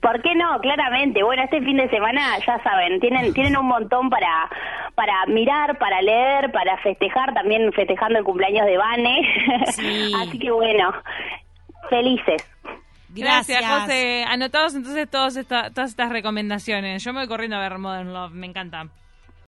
¿Por 0.00 0.22
qué 0.22 0.34
no? 0.34 0.58
Claramente. 0.60 1.22
Bueno, 1.22 1.42
este 1.42 1.60
fin 1.60 1.76
de 1.76 1.90
semana, 1.90 2.38
ya 2.46 2.62
saben, 2.62 2.98
tienen 2.98 3.34
tienen 3.34 3.58
un 3.58 3.66
montón 3.66 4.08
para 4.08 4.48
para 4.94 5.26
mirar, 5.26 5.76
para 5.76 6.00
leer, 6.00 6.50
para 6.50 6.78
festejar, 6.78 7.34
también 7.34 7.70
festejando 7.74 8.20
el 8.20 8.24
cumpleaños 8.24 8.64
de 8.64 8.78
Vane. 8.78 9.20
Sí. 9.72 10.12
Así 10.22 10.38
que 10.38 10.50
bueno, 10.50 10.94
felices. 11.90 12.53
Gracias, 13.22 13.60
Gracias. 13.60 13.82
José. 13.82 14.24
Anotados 14.28 14.74
entonces 14.74 15.08
todas 15.10 15.36
esta- 15.36 15.70
todas 15.70 15.90
estas 15.90 16.10
recomendaciones. 16.10 17.02
Yo 17.04 17.12
me 17.12 17.20
voy 17.20 17.28
corriendo 17.28 17.56
a 17.56 17.60
ver 17.60 17.78
Modern 17.78 18.12
Love, 18.12 18.32
me 18.32 18.46
encanta. 18.46 18.88